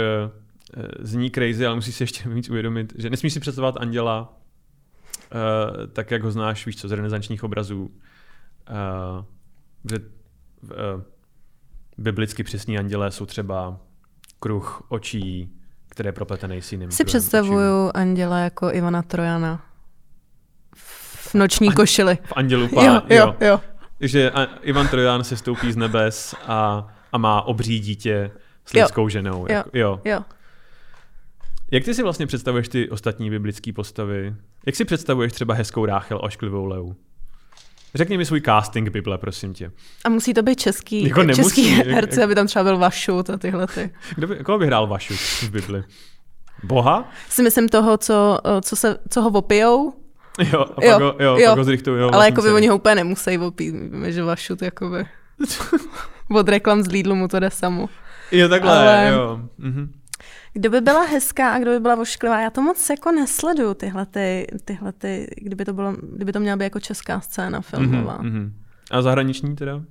eh, 0.77 0.89
zní 0.99 1.31
crazy, 1.31 1.67
ale 1.67 1.75
musíš 1.75 1.95
si 1.95 2.03
ještě 2.03 2.29
víc 2.29 2.51
uvědomit, 2.51 2.93
že 2.99 3.11
nesmíš 3.11 3.33
si 3.33 3.41
představovat 3.41 3.77
anděla 3.77 4.39
eh, 5.33 5.87
tak, 5.87 6.11
jak 6.11 6.23
ho 6.23 6.31
znáš, 6.31 6.67
víš 6.67 6.77
co, 6.77 6.89
z 6.89 6.93
renesančních 6.93 7.45
obrazů. 7.45 7.91
Eh, 8.69 9.25
že 9.91 9.97
eh, 10.71 11.03
biblicky 11.99 12.43
přesní 12.43 12.79
andělé 12.79 13.11
jsou 13.11 13.27
třeba 13.27 13.81
kruh 14.41 14.87
očí, 14.89 15.60
které 15.91 16.09
je 16.09 16.13
propletený 16.13 16.63
s 16.63 16.73
jiným 16.73 16.91
Si 16.91 17.05
představuju 17.05 17.91
anděla 17.95 18.39
jako 18.39 18.71
Ivana 18.73 19.03
Trojana. 19.03 19.63
V 21.31 21.35
noční 21.35 21.73
košili. 21.73 22.13
očí. 22.13 22.23
V 22.27 22.33
andělu 22.37 22.69
pán, 22.69 22.85
Jo, 22.85 23.03
jo, 23.09 23.37
jo. 23.41 23.61
Že 24.01 24.33
Ivan 24.63 24.89
Trojan 24.89 25.25
se 25.25 25.37
stoupí 25.37 25.73
z 25.73 25.77
nebes 25.77 26.35
a, 26.47 26.89
a 27.13 27.19
má 27.19 27.43
obří 27.43 27.81
dítě 27.81 28.31
s 28.67 28.75
Jo. 28.75 28.83
lidskou 28.83 29.09
ženou. 29.09 29.41
Jo. 29.49 29.55
Jako, 29.55 29.71
jo. 29.73 30.01
Jo. 30.05 30.21
Jak 31.71 31.85
ty 31.85 31.95
si 31.95 32.03
vlastně 32.03 32.27
představuješ 32.27 32.69
ty 32.69 32.91
ostatní 32.91 33.31
biblické 33.31 33.73
postavy? 33.73 34.35
Jak 34.67 34.77
si 34.77 34.85
představuješ 34.85 35.33
třeba 35.33 35.55
hezkou 35.55 35.85
Ráchel 35.87 36.17
a 36.19 36.23
ošklivou 36.23 36.65
Leu? 36.65 36.93
Řekni 37.95 38.19
mi 38.19 38.25
svůj 38.25 38.41
casting 38.41 38.89
Bible, 38.89 39.19
prosím 39.19 39.55
tě. 39.55 39.71
A 40.05 40.09
musí 40.09 40.35
to 40.35 40.43
být 40.43 40.61
český, 40.61 41.05
Jako 41.09 41.23
nemusí, 41.23 41.43
český 41.43 41.79
jak- 41.79 41.87
herci, 41.87 42.23
aby 42.23 42.35
tam 42.35 42.47
třeba 42.47 42.63
byl 42.63 42.79
Vašut 42.79 43.31
a 43.31 43.37
tyhle 43.39 43.67
ty. 43.67 43.91
Kdo 44.15 44.27
by, 44.27 44.37
koho 44.37 44.59
by 44.59 44.67
hrál 44.67 44.87
Vašu 44.87 45.15
v 45.15 45.51
Bibli? 45.51 45.83
Boha? 46.63 47.09
Si 47.29 47.43
myslím 47.43 47.69
toho, 47.69 47.97
co, 47.99 48.39
co, 48.63 48.77
se, 48.77 48.97
co 49.11 49.23
ho 49.23 49.31
opijou, 49.31 49.93
Jo, 50.53 50.61
a 50.61 50.65
pak 50.65 50.85
Jo, 50.85 50.99
ho, 50.99 51.15
jo, 51.21 51.37
jo. 51.39 51.49
Pak 51.49 51.59
ho 51.59 51.65
zrichtujou. 51.65 52.15
ale 52.15 52.25
jako 52.27 52.43
by 52.43 52.53
oni 52.53 52.67
ho 52.69 52.77
úplně 52.77 52.95
nemusí 52.95 53.39
opít. 53.39 53.75
Víme, 53.75 54.13
že 54.13 54.23
Vašut 54.23 54.63
jakoby 54.63 55.05
od 56.35 56.49
reklam 56.49 56.83
z 56.83 56.87
Lidlu 56.89 57.15
mu 57.15 57.29
to 57.29 57.41
jde 57.41 57.51
samo. 57.51 57.89
Jo, 58.33 58.49
takhle, 58.49 58.79
ale- 58.79 59.11
jo. 59.13 59.41
Mhm. 59.59 59.93
Kdo 60.53 60.71
by 60.71 60.81
byla 60.81 61.03
hezká 61.03 61.53
a 61.53 61.59
kdo 61.59 61.71
by 61.71 61.81
byla 61.81 61.95
vošklivá? 61.95 62.41
Já 62.41 62.51
to 62.51 62.63
moc 62.63 62.91
jako 62.91 63.13
nesleduju, 63.13 63.75
tyhle, 63.75 64.07
ty, 64.07 64.47
tyhle 64.65 64.93
ty, 64.93 65.27
kdyby 65.37 65.65
to, 65.65 65.73
bylo, 65.73 65.97
kdyby 66.13 66.33
to 66.33 66.41
měla 66.41 66.57
být 66.57 66.65
jako 66.65 66.81
česká 66.81 67.21
scéna 67.21 67.61
filmová. 67.61 68.19
Mhm, 68.23 68.33
mhm. 68.33 68.55
A 68.91 69.03
zahraniční 69.03 69.57
teda? 69.57 69.83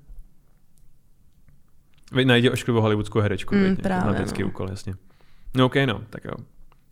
Vy 2.12 2.26
najdi 2.26 2.50
ošklivou 2.50 2.82
hollywoodskou 2.82 3.20
herečku, 3.20 3.56
Mm, 3.56 3.76
právě, 3.76 4.26
no. 4.40 4.48
úkol, 4.48 4.70
jasně. 4.70 4.94
No 5.56 5.66
ok, 5.66 5.76
no, 5.86 6.02
tak 6.10 6.24
jo. 6.26 6.32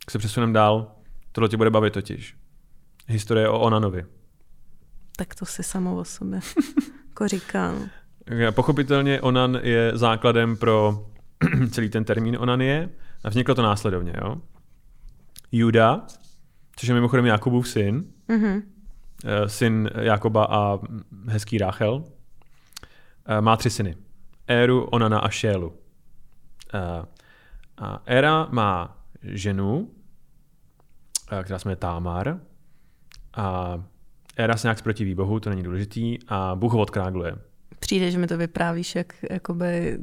Tak 0.04 0.10
se 0.10 0.18
přesuneme 0.18 0.52
dál. 0.52 0.92
Tohle 1.32 1.48
tě 1.48 1.56
bude 1.56 1.70
bavit 1.70 1.92
totiž. 1.92 2.36
Historie 3.06 3.48
o 3.48 3.58
Onanovi. 3.60 4.04
Tak 5.16 5.34
to 5.34 5.46
si 5.46 5.62
samo 5.62 5.96
o 5.96 6.04
sobě 6.04 6.40
jako 7.08 7.28
říkám. 7.28 7.88
Pochopitelně 8.50 9.20
onan 9.20 9.58
je 9.62 9.92
základem 9.94 10.56
pro 10.56 11.06
celý 11.70 11.88
ten 11.90 12.04
termín 12.04 12.36
onanie 12.40 12.88
a 13.24 13.28
vzniklo 13.28 13.54
to 13.54 13.62
následovně. 13.62 14.12
Jo? 14.24 14.36
Juda, 15.52 16.06
což 16.76 16.88
je 16.88 16.94
mimochodem 16.94 17.26
Jakubův 17.26 17.68
syn, 17.68 18.04
Mhm. 18.28 18.62
eh, 19.24 19.48
syn 19.48 19.90
Jakoba 20.00 20.44
a 20.50 20.78
hezký 21.28 21.58
Ráchel, 21.58 22.04
eh, 23.26 23.40
má 23.40 23.56
tři 23.56 23.70
syny. 23.70 23.96
Éru, 24.46 24.84
Onana 24.84 25.18
a 25.18 25.28
Šélu. 25.28 25.72
Eh, 26.74 27.04
A 27.80 28.02
Éra 28.06 28.48
má 28.50 28.96
ženu, 29.22 29.90
která 31.42 31.58
se 31.58 31.68
jmenuje 31.68 31.76
Támar 31.76 32.40
a 33.34 33.78
Éra 34.36 34.56
se 34.56 34.66
nějak 34.68 34.82
protiví 34.82 35.14
Bohu, 35.14 35.40
to 35.40 35.50
není 35.50 35.62
důležitý, 35.62 36.18
a 36.28 36.54
Bůh 36.54 36.72
ho 36.72 36.78
odkrágluje. 36.80 37.36
Přijde, 37.78 38.10
že 38.10 38.18
mi 38.18 38.26
to 38.26 38.36
vyprávíš 38.38 38.94
jak 38.94 39.12
jakoby 39.30 39.98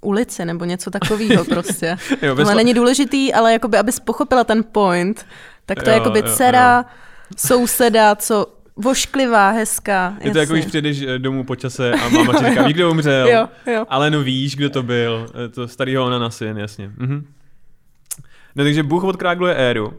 ulici 0.00 0.44
nebo 0.44 0.64
něco 0.64 0.90
takového 0.90 1.44
prostě. 1.48 1.96
Jo, 2.22 2.36
Tohle 2.36 2.54
není 2.54 2.74
důležitý, 2.74 3.34
ale 3.34 3.52
jakoby, 3.52 3.78
abys 3.78 4.00
pochopila 4.00 4.44
ten 4.44 4.64
point, 4.72 5.26
tak 5.66 5.82
to 5.82 5.90
je 5.90 5.96
Jo, 5.96 6.00
jakoby 6.02 6.18
jo, 6.18 6.26
dcera, 6.34 6.84
souseda, 7.36 8.14
co 8.16 8.46
vošklivá, 8.76 9.50
hezká. 9.50 10.16
Je 10.20 10.30
to 10.30 10.38
jako, 10.38 10.52
když 10.52 10.64
přijdeš 10.66 11.02
eh, 11.02 11.18
domů 11.18 11.44
po 11.44 11.56
čase 11.56 11.92
a 11.92 12.08
máma 12.08 12.32
ti 12.38 12.44
říká, 12.50 12.62
víš, 12.62 12.74
kdo 12.74 12.90
umřel, 12.90 13.28
Jo, 13.28 13.48
jo. 13.66 13.84
ale 13.88 14.10
no 14.10 14.22
víš, 14.22 14.56
kdo 14.56 14.70
to 14.70 14.82
byl, 14.82 15.26
Eh, 15.44 15.48
to 15.48 15.68
starýho 15.68 16.04
Onana 16.04 16.30
syn, 16.30 16.58
jasně. 16.58 16.90
Mhm. 16.96 17.26
No 18.56 18.64
takže 18.64 18.82
Bůh 18.82 19.04
odkrágluje 19.04 19.54
Éru 19.54 19.94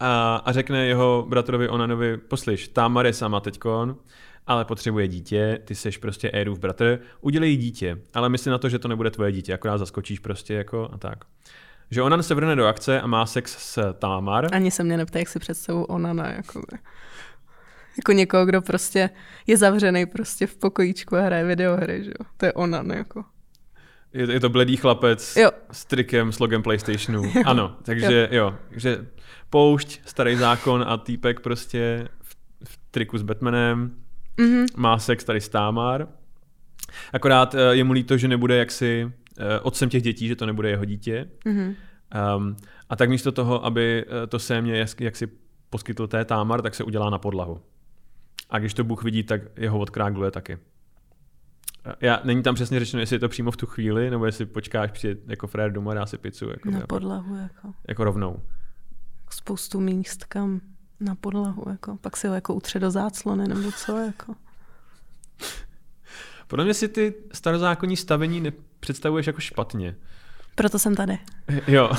a, 0.00 0.36
a 0.44 0.52
řekne 0.52 0.86
jeho 0.86 1.26
bratrovi 1.28 1.68
Onanovi, 1.68 2.16
poslyš, 2.16 2.68
Tamar 2.68 3.06
je 3.06 3.12
sama 3.12 3.40
teďkon, 3.40 3.96
ale 4.48 4.64
potřebuje 4.64 5.08
dítě, 5.08 5.58
ty 5.64 5.74
seš 5.74 5.98
prostě 5.98 6.30
Érův 6.30 6.58
bratr, 6.58 6.98
udělej 7.20 7.56
dítě, 7.56 7.98
ale 8.14 8.28
myslí 8.28 8.50
na 8.50 8.58
to, 8.58 8.68
že 8.68 8.78
to 8.78 8.88
nebude 8.88 9.10
tvoje 9.10 9.32
dítě, 9.32 9.54
akorát 9.54 9.78
zaskočíš 9.78 10.18
prostě 10.18 10.54
jako 10.54 10.88
a 10.92 10.98
tak. 10.98 11.24
Že 11.90 12.02
Onan 12.02 12.22
se 12.22 12.34
vrne 12.34 12.56
do 12.56 12.66
akce 12.66 13.00
a 13.00 13.06
má 13.06 13.26
sex 13.26 13.56
s 13.58 13.92
Tamar. 13.98 14.54
Ani 14.54 14.70
se 14.70 14.84
mě 14.84 14.96
neptá, 14.96 15.18
jak 15.18 15.28
si 15.28 15.38
představu 15.38 15.84
Onana. 15.84 16.30
Jakoby. 16.30 16.78
Jako 17.96 18.12
někoho, 18.12 18.46
kdo 18.46 18.62
prostě 18.62 19.10
je 19.46 19.56
zavřený 19.56 20.06
prostě 20.06 20.46
v 20.46 20.56
pokojíčku 20.56 21.16
a 21.16 21.20
hraje 21.20 21.44
videohry, 21.44 22.04
že 22.04 22.10
jo. 22.10 22.26
To 22.36 22.46
je 22.46 22.52
Onan, 22.52 22.90
jako. 22.90 23.24
Je, 24.12 24.26
to- 24.26 24.32
je 24.32 24.40
to 24.40 24.48
bledý 24.48 24.76
chlapec 24.76 25.36
Jo. 25.36 25.50
s 25.72 25.84
trikem, 25.84 26.32
s 26.32 26.38
logem 26.38 26.62
PlayStationu. 26.62 27.22
Ano, 27.44 27.76
takže 27.82 28.28
jo. 28.32 28.54
takže 28.68 29.06
poušť, 29.50 30.00
starý 30.04 30.36
zákon 30.36 30.84
a 30.88 30.96
týpek 30.96 31.40
prostě 31.40 32.08
v, 32.22 32.36
v 32.68 32.78
triku 32.90 33.18
s 33.18 33.22
Batmanem, 33.22 33.94
Mhm. 34.38 34.66
má 34.76 34.98
sex 34.98 35.24
tady 35.24 35.40
s 35.40 35.48
Tamar. 35.48 36.08
Akorát 37.12 37.54
eh, 37.54 37.76
je 37.76 37.84
mu 37.84 37.92
líto, 37.92 38.16
že 38.16 38.28
nebude 38.28 38.56
jaksi 38.56 39.12
eh, 39.38 39.60
otcem 39.60 39.88
těch 39.88 40.02
dětí, 40.02 40.28
že 40.28 40.36
to 40.36 40.46
nebude 40.46 40.70
jeho 40.70 40.84
dítě. 40.84 41.30
Mhm. 41.44 41.74
Um, 42.36 42.56
a 42.88 42.96
tak 42.96 43.08
místo 43.08 43.32
toho, 43.32 43.64
aby 43.64 44.04
eh, 44.08 44.26
to 44.26 44.38
sémě 44.38 44.78
jak, 44.78 45.00
jak 45.00 45.16
si 45.16 45.28
poskytl 45.70 46.06
té 46.06 46.24
Tamar, 46.24 46.62
tak 46.62 46.74
se 46.74 46.84
udělá 46.84 47.10
na 47.10 47.18
podlahu. 47.18 47.60
A 48.50 48.58
když 48.58 48.74
to 48.74 48.84
Bůh 48.84 49.04
vidí, 49.04 49.22
tak 49.22 49.40
jeho 49.56 49.78
odkrágluje 49.78 50.30
taky. 50.30 50.58
Já, 52.00 52.20
není 52.24 52.42
tam 52.42 52.54
přesně 52.54 52.80
řečeno, 52.80 53.00
jestli 53.00 53.16
je 53.16 53.20
to 53.20 53.28
přímo 53.28 53.50
v 53.50 53.56
tu 53.56 53.66
chvíli, 53.66 54.10
nebo 54.10 54.26
jestli 54.26 54.46
počkáš 54.46 54.90
přijít 54.90 55.18
jako 55.26 55.46
frér 55.46 55.72
domů 55.72 55.90
a 55.90 55.94
dá 55.94 56.06
si 56.06 56.18
pizzu. 56.18 56.50
Jako, 56.50 56.70
Na 56.70 56.80
podlahu, 56.86 57.36
jako. 57.36 57.72
jako 57.88 58.04
rovnou. 58.04 58.42
Spoustu 59.30 59.80
míst, 59.80 60.24
kam 60.24 60.60
na 61.00 61.14
podlahu, 61.14 61.64
jako. 61.70 61.96
Pak 62.00 62.16
si 62.16 62.28
ho 62.28 62.34
jako 62.34 62.54
utře 62.54 62.78
do 62.78 62.90
záclony, 62.90 63.48
nebo 63.48 63.72
co, 63.72 63.96
jako. 63.96 64.34
Podle 66.46 66.64
mě 66.64 66.74
si 66.74 66.88
ty 66.88 67.14
starozákonní 67.32 67.96
stavení 67.96 68.40
nepředstavuješ 68.40 69.26
jako 69.26 69.40
špatně. 69.40 69.96
Proto 70.54 70.78
jsem 70.78 70.94
tady. 70.94 71.18
Jo. 71.66 71.90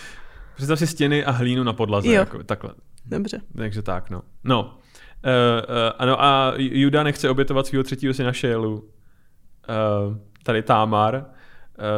Představ 0.56 0.78
si 0.78 0.86
stěny 0.86 1.24
a 1.24 1.30
hlínu 1.30 1.62
na 1.62 1.72
podlaze. 1.72 2.08
Jo. 2.08 2.14
Jako, 2.14 2.44
takhle. 2.44 2.74
Dobře. 3.06 3.40
Takže 3.56 3.82
tak, 3.82 4.10
no. 4.10 4.22
No. 4.44 4.62
Uh, 4.62 4.70
uh, 4.70 5.74
ano, 5.98 6.22
a 6.22 6.52
Juda 6.56 7.02
nechce 7.02 7.30
obětovat 7.30 7.66
svého 7.66 7.84
třetího 7.84 8.14
syna 8.14 8.32
Šélu. 8.32 8.74
Uh, 8.78 10.16
tady 10.42 10.62
Támar. 10.62 11.14
Uh, 11.14 11.24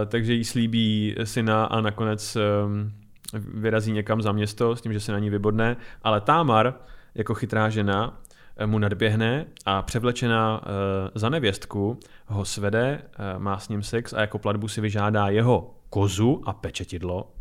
takže 0.07 0.33
jí 0.33 0.45
slíbí 0.45 1.17
syna 1.25 1.65
a 1.65 1.81
nakonec 1.81 2.37
um, 2.37 2.93
vyrazí 3.33 3.93
někam 3.93 4.23
za 4.23 4.33
město 4.33 4.77
s 4.77 4.81
tím, 4.81 4.93
že 4.93 5.01
se 5.01 5.13
na 5.13 5.19
ní 5.19 5.31
vybodne. 5.31 5.77
Ale 6.03 6.21
Támar, 6.21 6.75
jako 7.15 7.35
chytrá 7.35 7.69
žena, 7.69 8.21
eh, 8.57 8.67
mu 8.67 8.79
nadběhne 8.79 9.47
a 9.67 9.83
převlečená 9.83 10.61
uh, 10.61 10.67
za 11.15 11.29
nevěstku 11.29 12.01
ho 12.27 12.45
svede, 12.45 13.03
uh, 13.03 13.43
má 13.43 13.59
s 13.59 13.69
ním 13.69 13.83
sex 13.83 14.13
a 14.13 14.21
jako 14.21 14.39
platbu 14.39 14.69
si 14.69 14.81
vyžádá 14.81 15.29
jeho 15.29 15.75
kozu 15.91 16.43
a 16.47 16.53
pečetidlo. 16.53 17.33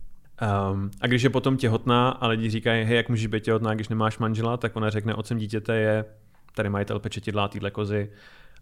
Um, 0.72 0.92
a 1.02 1.08
když 1.08 1.22
je 1.22 1.30
potom 1.30 1.58
těhotná 1.58 2.10
a 2.10 2.28
lidi 2.28 2.50
říkají, 2.50 2.86
hej, 2.86 2.98
jak 2.98 3.10
můžeš 3.10 3.28
být 3.28 3.44
těhotná, 3.44 3.74
když 3.74 3.90
nemáš 3.90 4.18
manžela, 4.18 4.58
tak 4.58 4.76
ona 4.76 4.90
řekne, 4.90 5.16
otcem 5.16 5.38
dítěte 5.38 5.76
je 5.76 6.06
tady 6.56 6.70
majitel 6.70 7.00
pečetidla 7.00 7.48
téhle 7.48 7.72
kozy 7.72 8.12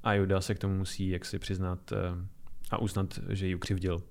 a 0.04 0.14
Juda 0.14 0.42
se 0.42 0.56
k 0.56 0.60
tomu 0.60 0.78
musí 0.78 1.10
jaksi 1.10 1.40
přiznat 1.40 1.94
a 2.72 2.78
uznat, 2.78 3.20
že 3.30 3.48
ji 3.48 3.56
ukřivdil. 3.56 4.02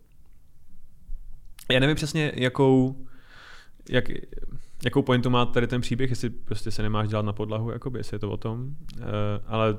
Já 1.72 1.80
nevím 1.80 1.96
přesně, 1.96 2.32
jakou, 2.34 3.06
jak, 3.88 4.04
jakou 4.84 5.02
pointu 5.02 5.30
má 5.30 5.46
tady 5.46 5.66
ten 5.66 5.80
příběh, 5.80 6.10
jestli 6.10 6.30
prostě 6.30 6.70
se 6.70 6.82
nemáš 6.82 7.08
dělat 7.08 7.24
na 7.24 7.32
podlahu, 7.32 7.70
jakoby, 7.70 7.98
jestli 7.98 8.14
je 8.14 8.18
to 8.18 8.30
o 8.30 8.36
tom, 8.36 8.76
uh, 8.98 9.04
ale 9.46 9.78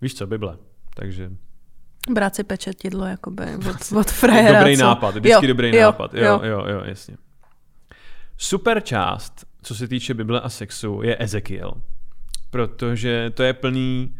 víš 0.00 0.14
co, 0.14 0.26
Bible, 0.26 0.58
takže 0.94 1.30
Brát 2.10 2.34
si 2.34 2.44
pečetidlo, 2.44 3.06
jakoby, 3.06 3.44
od, 3.70 3.98
od 3.98 4.10
frajera. 4.10 4.58
Dobrý 4.58 4.76
co? 4.76 4.82
nápad, 4.82 5.10
vždycky 5.14 5.46
Jo, 5.46 5.48
dobrý 5.48 5.76
jo, 5.76 5.82
nápad. 5.82 6.14
Jo, 6.14 6.24
jo. 6.24 6.40
jo, 6.42 6.66
jo, 6.68 6.82
jasně. 6.84 7.16
Super 8.36 8.80
část, 8.80 9.46
co 9.62 9.74
se 9.74 9.88
týče 9.88 10.14
Bible 10.14 10.40
a 10.40 10.48
sexu, 10.48 11.02
je 11.02 11.16
Ezekiel. 11.18 11.72
Protože 12.50 13.30
to 13.34 13.42
je 13.42 13.52
plný 13.52 14.16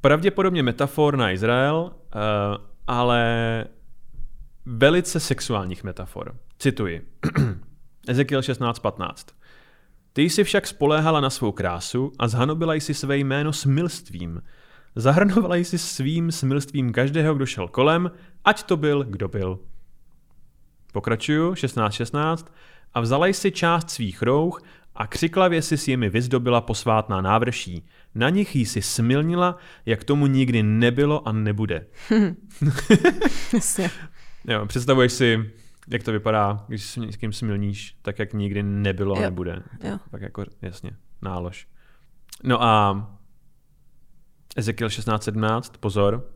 pravděpodobně 0.00 0.62
metafor 0.62 1.16
na 1.16 1.30
Izrael, 1.30 1.76
uh, 1.82 2.20
ale 2.86 3.64
velice 4.66 5.20
sexuálních 5.20 5.84
metafor. 5.84 6.36
Cituji. 6.58 7.08
Ezekiel 8.08 8.40
16.15. 8.40 9.14
Ty 10.12 10.22
jsi 10.22 10.44
však 10.44 10.66
spoléhala 10.66 11.20
na 11.20 11.30
svou 11.30 11.52
krásu 11.52 12.12
a 12.18 12.28
zhanobila 12.28 12.74
jsi 12.74 12.94
své 12.94 13.16
jméno 13.16 13.52
smilstvím. 13.52 14.42
Zahrnovala 14.96 15.56
jsi 15.56 15.78
svým 15.78 16.32
smilstvím 16.32 16.92
každého, 16.92 17.34
kdo 17.34 17.46
šel 17.46 17.68
kolem, 17.68 18.10
ať 18.44 18.62
to 18.62 18.76
byl, 18.76 19.04
kdo 19.04 19.28
byl. 19.28 19.60
Pokračuju, 20.92 21.52
16.16. 21.52 21.90
16. 21.90 22.54
A 22.94 23.00
vzala 23.00 23.26
jsi 23.26 23.52
část 23.52 23.90
svých 23.90 24.22
rouch 24.22 24.62
a 24.94 25.06
křiklavě 25.06 25.62
si 25.62 25.76
s 25.76 25.88
jimi 25.88 26.10
vyzdobila 26.10 26.60
posvátná 26.60 27.20
návrší. 27.20 27.86
Na 28.14 28.30
nich 28.30 28.56
jí 28.56 28.66
si 28.66 28.82
smilnila, 28.82 29.56
jak 29.86 30.04
tomu 30.04 30.26
nikdy 30.26 30.62
nebylo 30.62 31.28
a 31.28 31.32
nebude. 31.32 31.86
Jo, 34.48 34.66
představuješ 34.66 35.12
si, 35.12 35.50
jak 35.88 36.02
to 36.02 36.12
vypadá, 36.12 36.64
když 36.68 36.84
s 36.84 36.96
někým 36.96 37.32
smilníš, 37.32 37.96
tak 38.02 38.18
jak 38.18 38.32
nikdy 38.32 38.62
nebylo 38.62 39.16
a 39.16 39.20
nebude. 39.20 39.62
Jo. 39.84 39.98
Tak 40.10 40.22
jako, 40.22 40.44
jasně, 40.62 40.90
nálož. 41.22 41.68
No 42.42 42.62
a 42.62 43.06
Ezekiel 44.56 44.88
16.17, 44.88 45.78
pozor. 45.80 46.30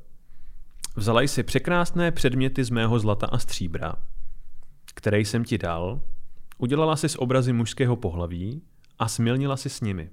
Vzala 0.97 1.21
jsi 1.21 1.43
překrásné 1.43 2.13
předměty 2.13 2.65
z 2.65 2.71
mého 2.71 2.99
zlata 2.99 3.27
a 3.27 3.39
stříbra, 3.39 3.95
které 4.95 5.21
jsem 5.21 5.45
ti 5.45 5.59
dal, 5.59 6.01
udělala 6.59 6.97
si 6.97 7.09
z 7.09 7.17
obrazy 7.17 7.53
mužského 7.53 7.97
pohlaví 7.97 8.63
a 8.99 9.09
smilnila 9.09 9.57
si 9.57 9.71
s 9.71 9.81
nimi. 9.81 10.11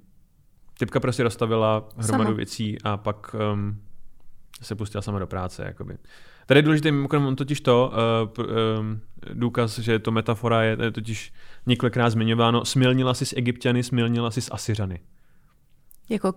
Typka 0.78 1.00
prostě 1.00 1.22
rozstavila 1.22 1.88
hromadu 1.96 2.28
Sama. 2.28 2.36
věcí 2.36 2.82
a 2.82 2.96
pak 2.96 3.36
um, 3.52 3.82
se 4.62 4.74
pustila 4.74 5.02
sama 5.02 5.18
do 5.18 5.26
práce. 5.26 5.64
Jakoby. 5.64 5.98
Tady 6.46 6.58
je 6.58 6.62
důležité 6.62 6.92
mimochodem 6.92 7.26
on 7.26 7.36
totiž 7.36 7.60
to, 7.60 7.92
uh, 8.38 8.44
um, 8.78 9.00
důkaz, 9.32 9.78
že 9.78 9.98
to 9.98 10.10
metafora 10.10 10.62
je, 10.62 10.76
je 10.82 10.90
totiž 10.90 11.32
několikrát 11.66 12.10
zmiňováno, 12.10 12.64
smilnila 12.64 13.14
si 13.14 13.26
s 13.26 13.36
Egyptiany, 13.36 13.82
smilnila 13.82 14.30
si 14.30 14.42
s 14.42 14.52
Asyřany. 14.52 15.00
Jako 16.08 16.34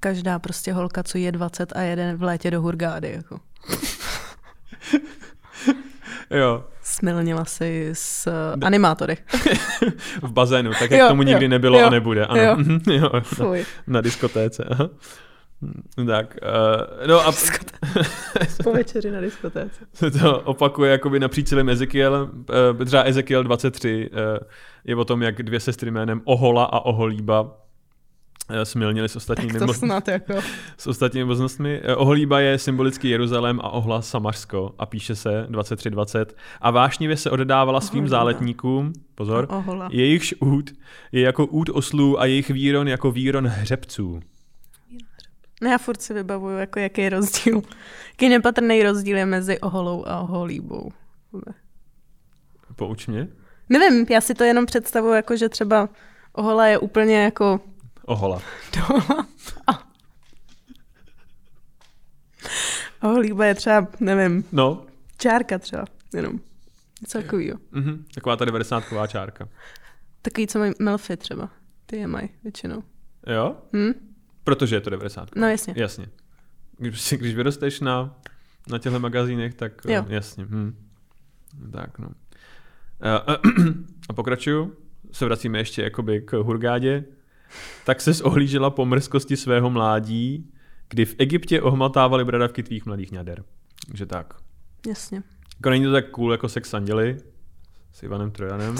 každá 0.00 0.38
prostě 0.38 0.72
holka, 0.72 1.02
co 1.02 1.18
je 1.18 1.32
20 1.32 1.72
a 1.76 1.80
jede 1.80 2.16
v 2.16 2.22
létě 2.22 2.50
do 2.50 2.60
Hurgády. 2.60 3.10
Jako. 3.10 3.40
Jo, 6.30 6.64
Smilnila 6.82 7.44
si 7.44 7.90
s 7.92 8.26
uh, 8.26 8.66
animátory. 8.66 9.16
v 10.22 10.32
bazénu, 10.32 10.70
tak 10.70 10.90
jak 10.90 11.00
Jo, 11.00 11.08
tomu 11.08 11.22
nikdy 11.22 11.44
jo, 11.44 11.48
nebylo 11.48 11.80
jo, 11.80 11.86
a 11.86 11.90
nebude. 11.90 12.26
Ano. 12.26 12.42
jo. 12.42 12.56
jo. 12.92 13.10
Fuj. 13.22 13.64
Na 13.86 14.00
diskotéce. 14.00 14.64
Aha. 14.70 14.88
Tak, 16.06 16.36
uh, 16.42 17.06
no 17.08 17.26
a 17.26 17.32
Po 18.64 18.72
večeři 18.72 19.10
na 19.10 19.20
diskotéce. 19.20 19.84
se 19.92 20.10
to 20.10 20.40
opakuje 20.40 20.90
jakoby 20.92 21.20
napříč 21.20 21.48
celým 21.48 21.68
Ezekiel. 21.68 22.30
Uh, 22.78 22.84
třeba 22.84 23.02
Ezekiel 23.02 23.42
23 23.44 24.10
uh, 24.12 24.18
je 24.84 24.96
o 24.96 25.04
tom, 25.04 25.22
jak 25.22 25.42
dvě 25.42 25.60
sestry 25.60 25.90
jménem 25.90 26.20
Ohola 26.24 26.64
a 26.64 26.80
Oholíba 26.80 27.60
smilnili 28.64 29.08
s 29.08 29.16
ostatními, 29.16 29.52
Tak 29.52 29.60
to 29.60 29.66
mo- 29.66 29.74
snad 29.78 30.08
jako. 30.08 30.34
s 30.78 30.86
ostatními 30.86 31.24
možnostmi. 31.24 31.82
Oholíba 31.96 32.40
je 32.40 32.58
symbolický 32.58 33.08
Jeruzalém 33.08 33.60
a 33.60 33.70
Ohla 33.70 34.02
Samařsko 34.02 34.74
a 34.78 34.86
píše 34.86 35.16
se 35.16 35.46
23.20 35.50 36.26
a 36.60 36.70
vášnivě 36.70 37.16
se 37.16 37.30
oddávala 37.30 37.80
svým 37.80 37.98
Oholíba. 38.04 38.16
záletníkům, 38.18 38.92
pozor, 39.14 39.46
Ohola. 39.50 39.88
jejichž 39.92 40.34
út 40.40 40.70
je 41.12 41.20
jako 41.22 41.46
út 41.46 41.68
oslů 41.72 42.20
a 42.20 42.24
jejich 42.26 42.50
víron 42.50 42.88
jako 42.88 43.10
víron 43.12 43.46
hřebců. 43.46 44.20
No 45.64 45.70
já 45.70 45.78
furt 45.78 46.02
si 46.02 46.14
vybavuju, 46.14 46.58
jako 46.58 46.78
jaký 46.78 47.00
je 47.00 47.10
rozdíl. 47.10 47.62
Jaký 48.08 48.28
nepatrný 48.28 48.82
rozdíl 48.82 49.16
je 49.16 49.26
mezi 49.26 49.60
oholou 49.60 50.08
a 50.08 50.20
oholíbou. 50.20 50.92
Pouč 52.76 53.06
mě. 53.06 53.28
Nevím, 53.68 54.06
já 54.10 54.20
si 54.20 54.34
to 54.34 54.44
jenom 54.44 54.66
představuju, 54.66 55.14
jako 55.14 55.36
že 55.36 55.48
třeba 55.48 55.88
ohola 56.32 56.66
je 56.66 56.78
úplně 56.78 57.22
jako 57.22 57.60
Ohola. 58.06 58.42
A 59.66 59.82
oholíba 63.02 63.46
je 63.46 63.54
třeba, 63.54 63.86
nevím, 64.00 64.44
No, 64.52 64.86
čárka 65.18 65.58
třeba, 65.58 65.84
jenom. 66.14 66.40
Něco 67.00 67.22
takovýho. 67.22 67.58
mhm, 67.72 68.04
taková 68.14 68.36
ta 68.36 68.44
90 68.44 68.84
čárka. 69.08 69.48
Takový, 70.22 70.46
co 70.46 70.58
mají 70.58 70.72
melfy 70.78 71.16
třeba. 71.16 71.50
Ty 71.86 71.96
je 71.96 72.06
mají 72.06 72.28
většinou. 72.42 72.82
Jo? 73.26 73.56
Hm? 73.72 74.13
Protože 74.44 74.76
je 74.76 74.80
to 74.80 74.90
90. 74.90 75.36
No 75.36 75.48
jasně. 75.48 75.74
Jasně. 75.76 76.06
Když, 76.78 77.12
když 77.16 77.34
vyrosteš 77.34 77.80
na, 77.80 78.20
na 78.68 78.78
těchto 78.78 79.00
magazínech, 79.00 79.54
tak 79.54 79.72
Jo. 79.84 79.92
jo. 79.94 80.04
jasně. 80.08 80.44
Hm. 80.44 80.76
Tak 81.72 81.98
no. 81.98 82.08
A, 83.00 83.16
a 84.08 84.12
pokračuju. 84.12 84.76
Se 85.12 85.24
vracíme 85.24 85.58
ještě 85.58 85.82
jakoby 85.82 86.20
k 86.20 86.32
Hurgádě. 86.32 87.04
Tak 87.86 88.00
se 88.00 88.24
ohlížela 88.24 88.70
po 88.70 88.84
mrzkosti 88.84 89.36
svého 89.36 89.70
mládí, 89.70 90.50
kdy 90.88 91.04
v 91.04 91.14
Egyptě 91.18 91.62
ohmatávali 91.62 92.24
bradavky 92.24 92.62
tvých 92.62 92.86
mladých 92.86 93.12
ňader. 93.12 93.44
Takže 93.86 94.06
tak. 94.06 94.34
Jasně. 94.86 95.22
Jako 95.56 95.70
není 95.70 95.84
to 95.84 95.92
tak 95.92 96.10
cool 96.10 96.32
jako 96.32 96.48
sex 96.48 96.74
anděli 96.74 97.16
s 97.92 98.02
Ivanem 98.02 98.30
Trojanem. 98.30 98.76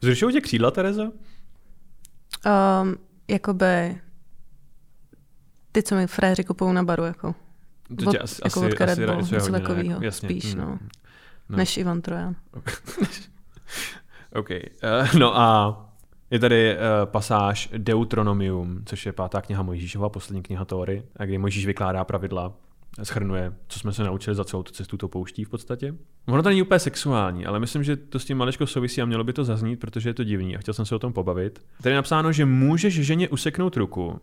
Vzrušují 0.00 0.34
tě 0.34 0.40
křídla, 0.40 0.70
Tereza? 0.70 1.02
Um, 1.04 2.96
jakoby 3.28 4.00
ty, 5.78 5.82
co 5.82 5.94
mi 5.94 6.06
fréři 6.06 6.44
kupují 6.44 6.74
na 6.74 6.82
baru, 6.82 7.04
jako. 7.04 7.34
To 8.04 8.10
Od- 8.10 8.16
asi, 8.20 8.40
jako 8.44 8.60
od 8.60 8.80
Red 8.80 8.98
Bull, 8.98 9.16
něco 9.16 9.34
Jako- 9.54 9.72
jasně. 10.00 10.28
spíš, 10.28 10.54
mm, 10.54 10.60
no. 10.60 10.78
No. 11.48 11.56
Než 11.56 11.76
Ivan 11.76 12.00
Trojan. 12.00 12.34
OK. 14.34 14.48
Uh, 15.02 15.18
no 15.18 15.38
a 15.38 15.76
je 16.30 16.38
tady 16.38 16.76
uh, 16.76 16.80
pasáž 17.04 17.68
Deuteronomium, 17.76 18.82
což 18.84 19.06
je 19.06 19.12
pátá 19.12 19.40
kniha 19.40 19.62
Mojžíšova, 19.62 20.08
poslední 20.08 20.42
kniha 20.42 20.64
Tóry, 20.64 21.02
a 21.16 21.24
kdy 21.24 21.38
Mojžíš 21.38 21.66
vykládá 21.66 22.04
pravidla, 22.04 22.52
schrnuje, 23.02 23.52
co 23.68 23.78
jsme 23.78 23.92
se 23.92 24.04
naučili 24.04 24.36
za 24.36 24.44
celou 24.44 24.62
tu 24.62 24.72
cestu 24.72 24.96
to 24.96 25.08
pouští 25.08 25.44
v 25.44 25.48
podstatě. 25.48 25.94
Ono 26.28 26.42
to 26.42 26.48
není 26.48 26.62
úplně 26.62 26.78
sexuální, 26.78 27.46
ale 27.46 27.60
myslím, 27.60 27.84
že 27.84 27.96
to 27.96 28.18
s 28.18 28.24
tím 28.24 28.38
maličko 28.38 28.66
souvisí 28.66 29.02
a 29.02 29.04
mělo 29.04 29.24
by 29.24 29.32
to 29.32 29.44
zaznít, 29.44 29.80
protože 29.80 30.08
je 30.08 30.14
to 30.14 30.24
divný 30.24 30.56
a 30.56 30.58
chtěl 30.58 30.74
jsem 30.74 30.86
se 30.86 30.94
o 30.94 30.98
tom 30.98 31.12
pobavit. 31.12 31.62
Tady 31.82 31.92
je 31.92 31.96
napsáno, 31.96 32.32
že 32.32 32.44
můžeš 32.44 32.94
ženě 32.94 33.28
useknout 33.28 33.76
ruku, 33.76 34.20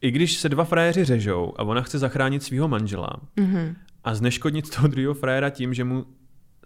i 0.00 0.10
když 0.10 0.36
se 0.36 0.48
dva 0.48 0.64
frajeři 0.64 1.04
řežou 1.04 1.54
a 1.58 1.62
ona 1.62 1.82
chce 1.82 1.98
zachránit 1.98 2.42
svého 2.42 2.68
manžela 2.68 3.10
Mhm. 3.36 3.76
a 4.04 4.14
zneškodnit 4.14 4.74
toho 4.76 4.88
druhého 4.88 5.14
frajera 5.14 5.50
tím, 5.50 5.74
že 5.74 5.84
mu 5.84 6.06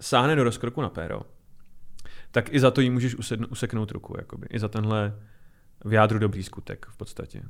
sáhne 0.01 0.37
do 0.37 0.45
rozkroku 0.45 0.83
na 0.83 0.89
péro, 0.89 1.21
tak 2.31 2.53
i 2.55 2.61
za 2.61 2.71
to 2.71 2.81
jí 2.81 2.91
můžeš 2.91 3.17
usedn- 3.17 3.47
useknout 3.51 3.91
ruku. 3.91 4.15
Jakoby. 4.19 4.47
I 4.51 4.59
za 4.59 4.69
tenhle 4.69 5.15
v 5.85 5.93
jádru 5.93 6.19
dobrý 6.19 6.43
skutek 6.43 6.87
v 6.91 6.97
podstatě. 6.97 7.43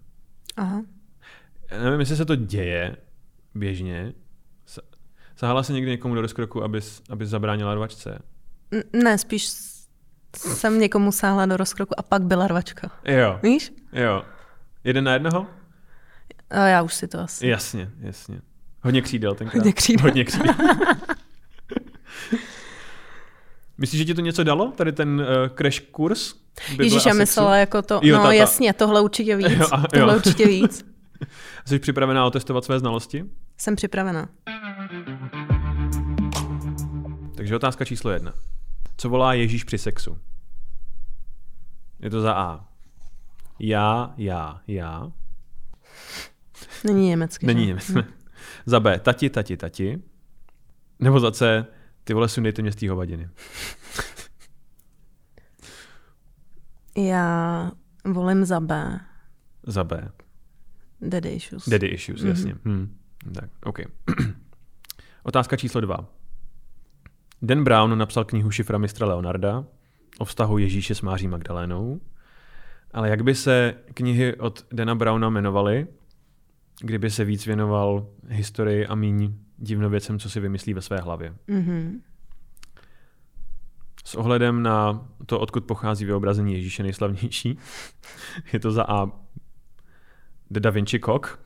Aha. 0.57 0.83
Já 1.71 1.83
nevím, 1.83 2.01
jestli 2.01 2.17
se 2.17 2.25
to 2.25 2.37
děje 2.37 2.97
běžně. 3.55 4.13
Sa- 4.69 4.83
Sahala 5.37 5.63
se 5.63 5.73
někdy 5.73 5.91
někomu 5.91 6.15
do 6.15 6.21
rozkroku, 6.21 6.63
aby, 6.65 6.81
aby 7.11 7.27
zabránila 7.27 7.75
rvačce. 7.75 8.19
Ne, 8.93 9.19
spíš 9.19 9.49
jsem 10.37 10.79
někomu 10.81 11.13
sáhla 11.13 11.47
do 11.47 11.57
rozkroku 11.57 11.99
a 11.99 12.03
pak 12.03 12.23
byla 12.23 12.47
rvačka. 12.49 12.91
Jo, 13.05 13.41
Víš? 13.43 13.73
jo. 13.93 14.25
Jeden 14.85 15.05
na 15.05 15.13
jednoho? 15.13 15.47
A 16.51 16.67
já 16.67 16.83
už 16.83 16.95
si 16.95 17.09
to 17.09 17.21
asi. 17.21 17.47
Jasně, 17.47 17.91
jasně. 18.01 18.41
Hodně 18.83 19.03
křídel 19.03 19.35
tenkrát. 19.35 19.59
Hodně 19.59 19.73
křídel. 19.73 20.03
Hodně 20.03 20.25
křídel. 20.25 20.55
Myslíš, 23.79 23.99
že 23.99 24.05
ti 24.05 24.15
to 24.15 24.21
něco 24.21 24.45
dalo? 24.45 24.73
Tady 24.77 24.93
ten 24.93 25.21
uh, 25.21 25.27
crash 25.57 25.81
kurz? 25.81 26.35
Ježíš, 26.79 26.93
já 26.95 27.01
sexu? 27.01 27.19
myslela 27.19 27.57
jako 27.57 27.83
to, 27.83 28.01
Jo, 28.03 28.17
no 28.17 28.23
ta- 28.23 28.29
ta- 28.29 28.33
jasně, 28.33 28.73
tohle 28.73 29.01
určitě 29.01 29.37
víc, 29.37 29.47
Jo, 29.59 29.67
a- 29.73 29.83
tohle 29.93 30.13
jo. 30.13 30.17
určitě 30.19 30.47
víc. 30.47 30.85
Jsi 31.65 31.79
připravená 31.79 32.27
otestovat 32.27 32.65
své 32.65 32.79
znalosti? 32.79 33.25
Jsem 33.59 33.77
připravená. 33.77 34.29
Takže 37.37 37.57
otázka 37.57 37.85
číslo 37.85 38.11
jedna. 38.11 38.33
Co 38.97 39.09
volá 39.09 39.35
Ježíš 39.35 39.65
při 39.65 39.79
sexu? 39.79 40.19
Je 42.01 42.11
to 42.11 42.21
za 42.21 42.33
A. 42.35 42.65
Já, 43.59 44.15
já, 44.17 44.61
já. 44.67 45.13
Není 46.85 47.07
německy. 47.09 47.47
Není 47.47 47.61
že? 47.63 47.67
Němec. 47.67 47.93
za 48.67 48.81
B. 48.81 48.99
Tati, 49.01 49.31
tati, 49.31 49.57
tati. 49.57 50.03
Nebo 51.01 51.21
za 51.21 51.31
C. 51.31 51.67
Ty 52.05 52.15
vole, 52.15 52.29
sundejte 52.29 52.63
mě 52.63 52.73
z 52.73 52.77
té 52.77 52.91
hovadiny. 52.91 53.29
Já 56.97 57.71
volím 58.05 58.45
za 58.45 58.61
B. 58.61 59.01
Za 59.67 59.85
B. 59.85 60.09
Daddy 61.01 61.29
issues. 61.29 61.69
Daddy 61.69 61.87
issues, 61.87 62.21
Mhm. 62.21 62.29
jasně. 62.29 62.55
Hmm. 62.65 62.97
Tak, 63.35 63.51
OK. 63.65 63.79
Otázka 65.23 65.57
číslo 65.57 65.81
dva. 65.81 66.07
Dan 67.43 67.65
Brown 67.65 67.99
napsal 67.99 68.25
knihu 68.25 68.51
Šifra 68.51 68.79
mistra 68.79 69.07
Leonarda 69.07 69.65
o 70.19 70.25
vztahu 70.25 70.59
Ježíše 70.59 70.95
s 70.95 71.01
Máří 71.03 71.29
Magdalénou, 71.29 72.01
ale 72.93 73.09
jak 73.11 73.23
by 73.25 73.35
se 73.35 73.75
knihy 73.95 74.35
od 74.37 74.67
Dana 74.73 74.95
Browna 74.95 75.29
jmenovaly, 75.29 75.87
kdyby 76.81 77.11
se 77.11 77.25
víc 77.25 77.47
věnoval 77.47 78.07
historii 78.29 78.87
a 78.87 78.95
míň 78.95 79.35
divnověcem, 79.57 80.19
co 80.19 80.31
si 80.31 80.41
vymyslí 80.41 80.75
ve 80.75 80.83
své 80.83 80.99
hlavě. 80.99 81.35
Mhm. 81.47 82.03
S 84.05 84.15
ohledem 84.15 84.63
na 84.63 85.07
to, 85.27 85.41
odkud 85.41 85.65
pochází 85.65 86.05
vyobrazení 86.05 86.53
Ježíše 86.55 86.83
nejslavnější, 86.83 87.59
je 88.53 88.61
to 88.61 88.73
za 88.73 88.85
A 88.89 89.07
The 90.51 90.61
Da 90.61 90.71
Vinci 90.71 91.01
Cock, 91.01 91.39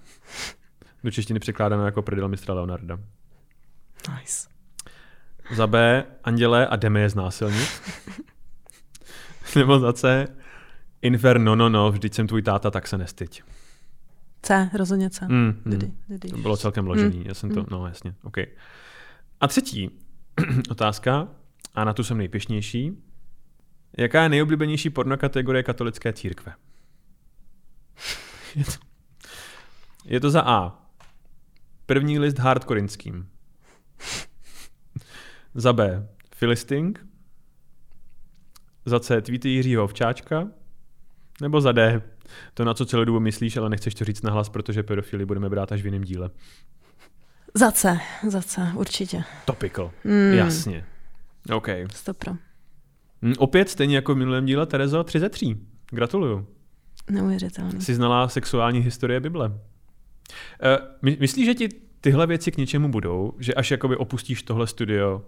do 1.05 1.11
češtiny 1.11 1.41
překládáno 1.41 1.85
jako 1.85 2.03
prdel 2.03 2.29
mistra 2.29 2.55
Leonarda. 2.55 2.99
Nice. 4.19 4.49
Za 5.55 5.67
B 5.67 6.05
Anděle 6.25 6.67
a 6.67 6.77
jdeme 6.77 7.01
je 7.01 7.09
znásilnit. 7.09 7.69
Nebo 9.57 9.79
za 9.79 9.93
C 9.93 10.29
Inferno, 11.03 11.57
no, 11.57 11.69
no, 11.69 11.91
vždyť 11.91 12.15
jsem 12.15 12.27
tvůj 12.27 12.43
táta, 12.43 12.71
tak 12.71 12.89
se 12.89 12.99
nestyď. 12.99 13.43
C, 14.43 14.71
rozhodně 14.75 15.11
C. 15.11 15.29
Mm, 15.29 15.63
mm. 15.65 15.97
To 16.31 16.37
bylo 16.37 16.57
celkem 16.57 16.87
ložený, 16.87 17.25
já 17.27 17.35
jsem 17.35 17.51
to, 17.51 17.67
no 17.71 17.87
jasně, 17.87 18.15
OK. 18.23 18.37
A 19.41 19.49
třetí 19.49 19.91
otázka, 20.71 21.29
a 21.75 21.85
na 21.85 21.93
tu 21.93 22.05
jsem 22.05 22.19
nejpěšnější. 22.19 23.03
Jaká 23.99 24.23
je 24.23 24.29
nejoblíbenější 24.29 24.91
porno 24.91 25.17
kategorie 25.17 25.63
katolické 25.63 26.13
církve? 26.13 26.55
Je 28.55 28.65
to, 28.65 28.73
je 30.05 30.21
to 30.21 30.31
za 30.31 30.43
A. 30.47 30.83
První 31.87 32.19
list 32.19 32.39
hardkorinským. 32.39 33.29
Za 35.55 35.73
B. 35.73 36.09
Filisting. 36.35 37.07
Za 38.85 39.01
C. 39.01 39.21
Tweety 39.21 39.49
Jiřího 39.49 39.85
Ovčáčka. 39.85 40.49
Nebo 41.41 41.61
za 41.61 41.73
D. 41.73 42.03
To, 42.55 42.65
na 42.65 42.75
co 42.75 42.87
celou 42.87 43.05
dobu 43.05 43.21
myslíš, 43.21 43.57
ale 43.57 43.71
nechceš 43.71 43.95
to 43.95 44.05
říct 44.05 44.23
nahlas, 44.23 44.49
protože 44.49 44.83
pedofily 44.83 45.27
budeme 45.27 45.49
brát 45.49 45.73
až 45.73 45.83
v 45.83 45.85
jiném 45.85 46.05
díle. 46.05 46.31
Za 47.55 47.71
C, 47.71 48.01
za 48.29 48.43
C, 48.43 48.73
určitě. 48.75 49.25
Topical. 49.45 49.91
Mm. 50.05 50.33
Jasně. 50.33 50.85
OK. 51.55 51.69
Stopro. 51.95 52.33
Hm, 53.23 53.35
opět 53.39 53.69
stejně 53.69 53.97
jako 53.97 54.15
v 54.15 54.19
minulém 54.19 54.47
díle, 54.47 54.67
Terezo, 54.67 55.05
3 55.05 55.21
ze 55.21 55.29
3. 55.29 55.57
Gratuluju. 55.91 56.47
Neuvěřitelný. 57.11 57.81
Jsi 57.81 57.95
znala 57.95 58.29
sexuální 58.29 58.81
historie 58.81 59.21
Bible. 59.21 59.49
Uh, 59.49 59.57
my, 61.03 61.17
myslíš, 61.21 61.47
že 61.47 61.55
ti 61.55 61.69
tyhle 62.01 62.27
věci 62.27 62.53
k 62.53 62.57
něčemu 62.57 62.89
budou? 62.89 63.33
Že 63.39 63.55
až 63.55 63.71
jakoby 63.71 63.97
opustíš 63.97 64.43
tohle 64.43 64.67
studio, 64.67 65.23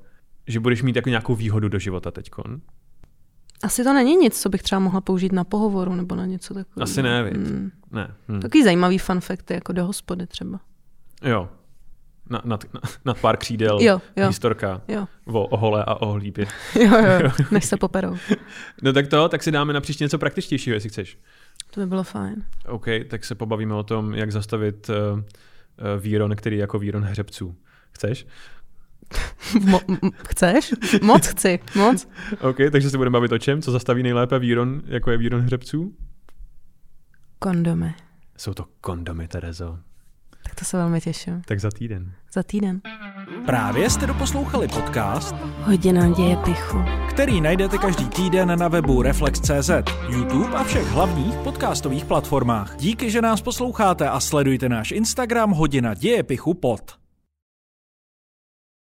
že 0.46 0.60
budeš 0.60 0.82
mít 0.82 0.96
jako 0.96 1.08
nějakou 1.08 1.34
výhodu 1.34 1.68
do 1.68 1.78
života 1.78 2.10
teďkon? 2.10 2.60
Asi 3.62 3.84
to 3.84 3.92
není 3.92 4.16
nic, 4.16 4.42
co 4.42 4.48
bych 4.48 4.62
třeba 4.62 4.78
mohla 4.78 5.00
použít 5.00 5.32
na 5.32 5.44
pohovoru 5.44 5.94
nebo 5.94 6.14
na 6.14 6.26
něco 6.26 6.54
takového. 6.54 6.82
Asi 6.82 7.02
ne, 7.02 7.22
viď? 7.22 7.34
Mm. 7.34 7.70
Ne. 7.90 8.14
Hm. 8.28 8.40
Takový 8.40 8.64
zajímavý 8.64 8.98
fun 8.98 9.20
facty, 9.20 9.54
jako 9.54 9.72
do 9.72 9.86
hospody 9.86 10.26
třeba. 10.26 10.60
Jo. 11.22 11.48
Na, 12.30 12.42
nad, 12.44 12.64
na, 12.74 12.80
nad 13.04 13.18
pár 13.18 13.36
křídel. 13.36 13.78
Jo, 13.80 14.00
jo. 14.16 14.26
Historka 14.26 14.80
Jo, 14.88 15.06
o, 15.24 15.46
o 15.46 15.56
hole 15.56 15.84
a 15.84 15.94
o 15.94 16.12
hlípě. 16.12 16.46
jo, 16.74 16.96
jo, 17.22 17.30
než 17.50 17.64
se 17.64 17.76
poperou. 17.76 18.16
No 18.82 18.92
tak 18.92 19.06
to, 19.08 19.28
tak 19.28 19.42
si 19.42 19.50
dáme 19.50 19.72
na 19.72 19.80
příště 19.80 20.04
něco 20.04 20.18
praktičtějšího, 20.18 20.74
jestli 20.74 20.88
chceš. 20.88 21.18
To 21.70 21.80
by 21.80 21.86
bylo 21.86 22.02
fajn. 22.02 22.44
OK, 22.68 22.86
tak 23.08 23.24
se 23.24 23.34
pobavíme 23.34 23.74
o 23.74 23.82
tom, 23.82 24.14
jak 24.14 24.32
zastavit 24.32 24.88
uh, 24.88 25.18
uh, 25.18 25.22
víron, 25.98 26.36
který 26.36 26.56
je 26.56 26.60
jako 26.60 26.78
víron 26.78 27.02
hřebců. 27.02 27.56
Chceš? 27.92 28.26
Mo- 29.60 29.80
m- 29.88 30.10
chceš? 30.28 30.74
Moc 31.02 31.26
chci, 31.26 31.58
moc. 31.74 32.08
OK, 32.40 32.56
takže 32.72 32.90
se 32.90 32.96
budeme 32.96 33.12
bavit 33.14 33.32
o 33.32 33.38
čem? 33.38 33.62
Co 33.62 33.70
zastaví 33.72 34.02
nejlépe 34.02 34.38
víron, 34.38 34.82
jako 34.86 35.10
je 35.10 35.18
víron 35.18 35.40
hřebců? 35.40 35.92
Kondomy. 37.38 37.94
Jsou 38.36 38.54
to 38.54 38.64
kondomy, 38.80 39.28
Terezo. 39.28 39.78
Tak 40.44 40.54
to 40.54 40.64
se 40.64 40.76
velmi 40.76 41.00
těším. 41.00 41.42
Tak 41.46 41.60
za 41.60 41.70
týden. 41.70 42.12
Za 42.32 42.42
týden. 42.42 42.80
Právě 43.46 43.90
jste 43.90 44.06
doposlouchali 44.06 44.68
podcast, 44.68 45.34
Hodina 45.62 46.08
děje 46.08 46.36
pichu. 46.36 46.78
který 47.10 47.40
najdete 47.40 47.78
každý 47.78 48.08
týden 48.08 48.58
na 48.58 48.68
webu 48.68 49.02
Reflex.cz, 49.02 49.70
YouTube 50.08 50.54
a 50.56 50.64
všech 50.64 50.86
hlavních 50.86 51.34
podcastových 51.34 52.04
platformách. 52.04 52.76
Díky, 52.76 53.10
že 53.10 53.22
nás 53.22 53.42
posloucháte 53.42 54.08
a 54.08 54.20
sledujte 54.20 54.68
náš 54.68 54.90
Instagram 54.92 55.50
Hodina 55.50 55.94
děje 55.94 56.22
pichu 56.22 56.54
pod. 56.54 56.80